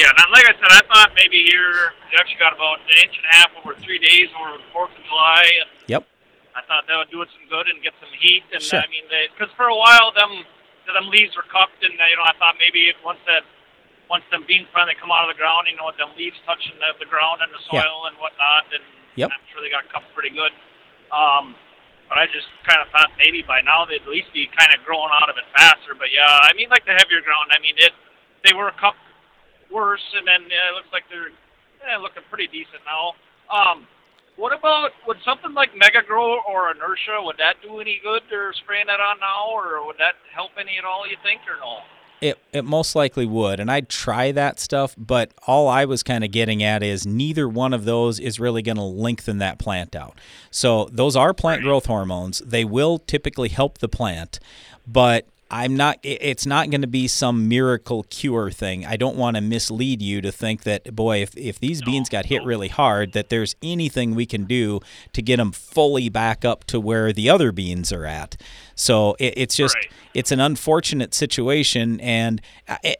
[0.00, 0.08] Yeah.
[0.16, 3.26] And like I said, I thought maybe here we actually got about an inch and
[3.28, 5.44] a half over three days over the Fourth of July.
[5.60, 6.02] And Yep.
[6.56, 8.42] I thought that would do it some good and get some heat.
[8.50, 8.80] And Sure.
[8.80, 9.04] I mean,
[9.36, 10.44] because for a while them
[10.90, 13.44] them leaves were cupped, and uh, you know I thought maybe once that
[14.10, 16.74] once them beans finally come out of the ground, you know, with them leaves touching
[16.82, 17.84] the, the ground and the Yeah.
[17.86, 18.82] soil and whatnot, and
[19.14, 19.30] Yep.
[19.30, 20.50] I'm sure they got cupped pretty good.
[21.14, 21.54] Um,
[22.10, 24.82] but I just kind of thought maybe by now they'd at least be kind of
[24.82, 25.94] growing out of it faster.
[25.94, 27.92] But yeah, I mean, like the heavier ground, I mean, it
[28.42, 28.98] they were cupped
[29.72, 31.32] worse, and then yeah, it looks like they're
[31.86, 33.14] eh, looking pretty decent now.
[33.50, 33.86] Um,
[34.36, 38.22] what about would something like Mega Grow or Inertia would that do any good?
[38.32, 41.06] Or spraying that on now, or would that help any at all?
[41.06, 41.78] You think or no?
[42.20, 46.22] It, it most likely would, and I'd try that stuff, but all I was kind
[46.22, 49.96] of getting at is neither one of those is really going to lengthen that plant
[49.96, 50.18] out.
[50.50, 52.40] So those are plant growth hormones.
[52.40, 54.38] They will typically help the plant,
[54.86, 55.98] but I'm not.
[56.02, 58.86] It's not going to be some miracle cure thing.
[58.86, 62.26] I don't want to mislead you to think that boy, if if these beans got
[62.26, 64.80] hit really hard, that there's anything we can do
[65.12, 68.36] to get them fully back up to where the other beans are at.
[68.80, 69.76] So it, it's just
[70.14, 72.40] it's an unfortunate situation, and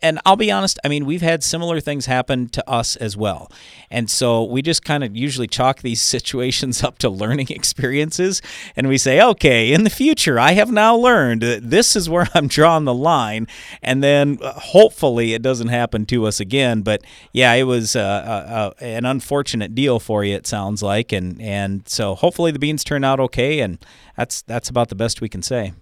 [0.02, 0.78] and I'll be honest.
[0.84, 3.50] I mean, we've had similar things happen to us as well,
[3.90, 8.42] and so we just kind of usually chalk these situations up to learning experiences,
[8.76, 12.28] and we say, okay, in the future, I have now learned that this is where
[12.34, 13.46] I'm drawing the line,
[13.82, 16.82] and then uh, hopefully it doesn't happen to us again.
[16.82, 17.02] But
[17.32, 20.34] yeah, it was uh, uh, uh, an unfortunate deal for you.
[20.36, 23.78] It sounds like, and and so hopefully the beans turn out okay, and
[24.20, 25.72] that's that's about the best we can say.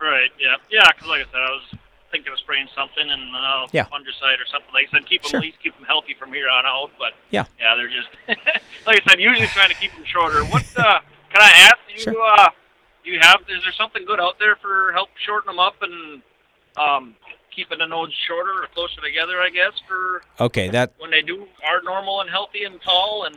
[0.00, 0.30] Right.
[0.40, 0.56] Yeah.
[0.70, 0.88] Yeah.
[0.92, 1.62] Because like I said, I was
[2.10, 3.84] thinking of spraying something and uh, Yeah.
[3.84, 4.72] fungicide or something.
[4.74, 5.38] Like I said, keep them Sure.
[5.38, 6.90] at least keep them healthy from here on out.
[6.98, 7.44] But Yeah.
[7.60, 8.08] yeah, they're just
[8.86, 10.42] like I said, I'm usually trying to keep them shorter.
[10.46, 10.98] What uh,
[11.32, 12.20] can I ask you?
[12.20, 12.48] Uh,
[13.04, 13.40] do you have?
[13.48, 16.22] Is there something good out there for help shorten them up and
[16.76, 17.14] um,
[17.54, 19.40] keeping the nodes shorter or closer together?
[19.40, 23.36] I guess for Okay, that when they do are normal and healthy and tall and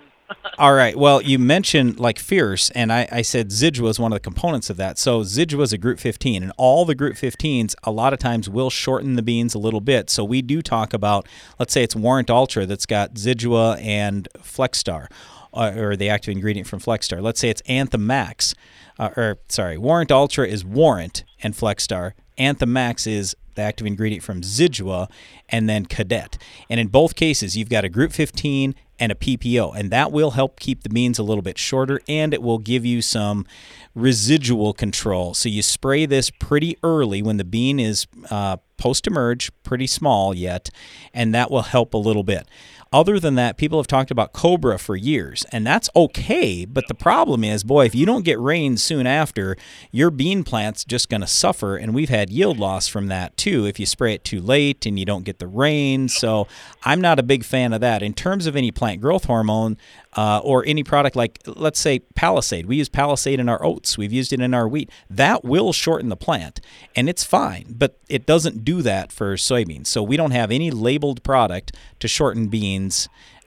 [0.57, 0.95] All right.
[0.95, 4.69] Well, you mentioned like fierce, and I, I said Zidua is one of the components
[4.69, 4.97] of that.
[4.97, 8.49] So Zidua is a Group 15, and all the Group 15s a lot of times
[8.49, 10.09] will shorten the beans a little bit.
[10.09, 11.28] So we do talk about,
[11.59, 15.11] let's say it's Warrant Ultra that's got Zidua and Flexstar,
[15.53, 17.21] uh, or the active ingredient from Flexstar.
[17.21, 18.55] Let's say it's Anthem Max,
[18.97, 22.13] uh, or sorry, Warrant Ultra is Warrant and Flexstar.
[22.38, 25.09] Anthem Max is the active ingredient from Zidua,
[25.49, 26.38] and then Cadet.
[26.69, 30.31] And in both cases, you've got a Group 15 and a PPO, and that will
[30.31, 33.45] help keep the beans a little bit shorter, and it will give you some
[33.93, 35.33] residual control.
[35.33, 40.33] So you spray this pretty early when the bean is uh, post emerge, pretty small
[40.33, 40.69] yet,
[41.13, 42.47] and that will help a little bit.
[42.95, 46.63] Other than that, people have talked about Cobra for years, and that's okay.
[46.63, 49.57] But the problem is, boy, if you don't get rain soon after,
[49.91, 51.75] your bean plant's just going to suffer.
[51.75, 54.97] And we've had yield loss from that too if you spray it too late and
[54.97, 56.07] you don't get the rain.
[56.07, 56.47] So
[56.85, 58.01] I'm not a big fan of that.
[58.01, 59.77] In terms of any plant growth hormone
[60.13, 64.13] uh, or any product like, let's say, Palisade, we use Palisade in our oats, we've
[64.13, 66.61] used it in our wheat, that will shorten the plant
[66.95, 69.87] and it's fine, but it doesn't do that for soybeans.
[69.87, 72.84] So we don't have any labeled product to shorten beans.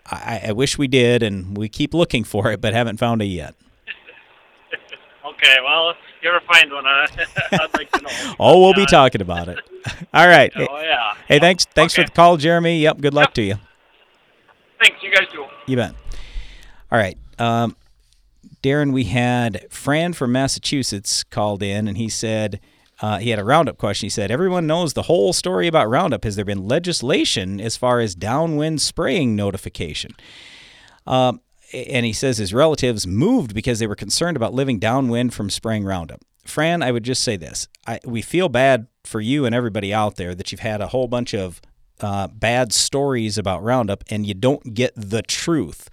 [0.07, 3.27] I, I wish we did, and we keep looking for it, but haven't found it
[3.27, 3.55] yet.
[5.27, 5.57] okay.
[5.63, 7.07] Well, if you ever find one, I,
[7.53, 8.35] I'd like to know.
[8.41, 9.59] Oh, we'll be talking about it.
[10.15, 10.53] All right.
[10.57, 11.15] Oh, yeah.
[11.27, 11.65] Hey, thanks.
[11.65, 12.79] Thanks for the call, Jeremy.
[12.81, 13.01] Yep.
[13.01, 13.57] Good luck to you.
[14.81, 15.03] Thanks.
[15.03, 15.45] You guys too.
[15.67, 15.95] You bet.
[16.91, 17.19] All right.
[17.39, 17.77] Um,
[18.63, 22.61] Darren, we had Fran from Massachusetts called in, and he said
[23.01, 24.07] uh, he had a Roundup question.
[24.07, 26.25] He said, Everyone knows the whole story about Roundup.
[26.25, 30.13] Has there been legislation as far as downwind spraying notification?
[31.07, 31.41] Um,
[31.73, 35.85] and he says his relatives moved because they were concerned about living downwind from spraying
[35.85, 36.23] Roundup.
[36.45, 37.69] Fran, I would just say this.
[37.87, 41.07] I, we feel bad for you and everybody out there that you've had a whole
[41.07, 41.61] bunch of
[42.01, 45.89] uh, bad stories about Roundup and you don't get the truth.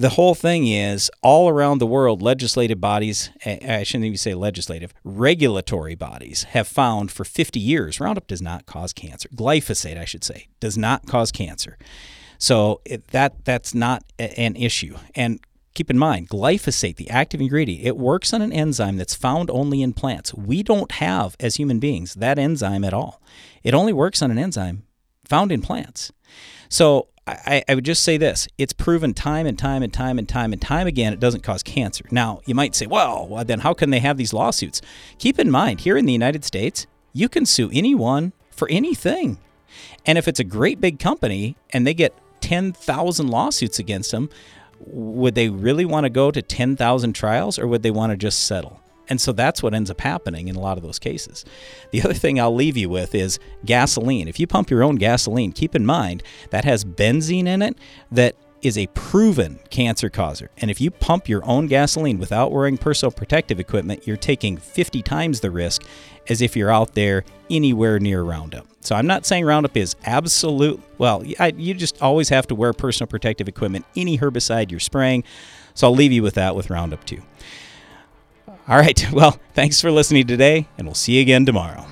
[0.00, 4.32] The whole thing is all around the world, legislative bodies, eh, I shouldn't even say
[4.32, 9.28] legislative, regulatory bodies have found for 50 years Roundup does not cause cancer.
[9.28, 11.76] Glyphosate, I should say, does not cause cancer.
[12.38, 14.96] So it, that that's not a- an issue.
[15.14, 15.38] And
[15.74, 19.82] keep in mind, glyphosate, the active ingredient, it works on an enzyme that's found only
[19.82, 20.32] in plants.
[20.32, 23.20] We don't have, as human beings, that enzyme at all.
[23.62, 24.84] It only works on an enzyme
[25.26, 26.10] found in plants.
[26.70, 27.08] So
[27.46, 30.52] I, I would just say this it's proven time and time and time and time
[30.52, 32.04] and time again it doesn't cause cancer.
[32.10, 34.80] Now, you might say, well, well, then how can they have these lawsuits?
[35.18, 39.38] Keep in mind, here in the United States, you can sue anyone for anything.
[40.06, 44.30] And if it's a great big company and they get 10,000 lawsuits against them,
[44.86, 48.44] would they really want to go to 10,000 trials or would they want to just
[48.44, 48.80] settle?
[49.10, 51.44] And so that's what ends up happening in a lot of those cases.
[51.90, 54.28] The other thing I'll leave you with is gasoline.
[54.28, 57.76] If you pump your own gasoline, keep in mind that has benzene in it
[58.12, 60.50] that is a proven cancer causer.
[60.58, 65.02] And if you pump your own gasoline without wearing personal protective equipment, you're taking 50
[65.02, 65.82] times the risk
[66.28, 68.66] as if you're out there anywhere near Roundup.
[68.80, 70.80] So I'm not saying Roundup is absolute.
[70.98, 75.24] Well, I, you just always have to wear personal protective equipment, any herbicide you're spraying.
[75.74, 77.22] So I'll leave you with that with Roundup too.
[78.70, 79.04] All right.
[79.12, 81.84] Well, thanks for listening today, and we'll see you again tomorrow.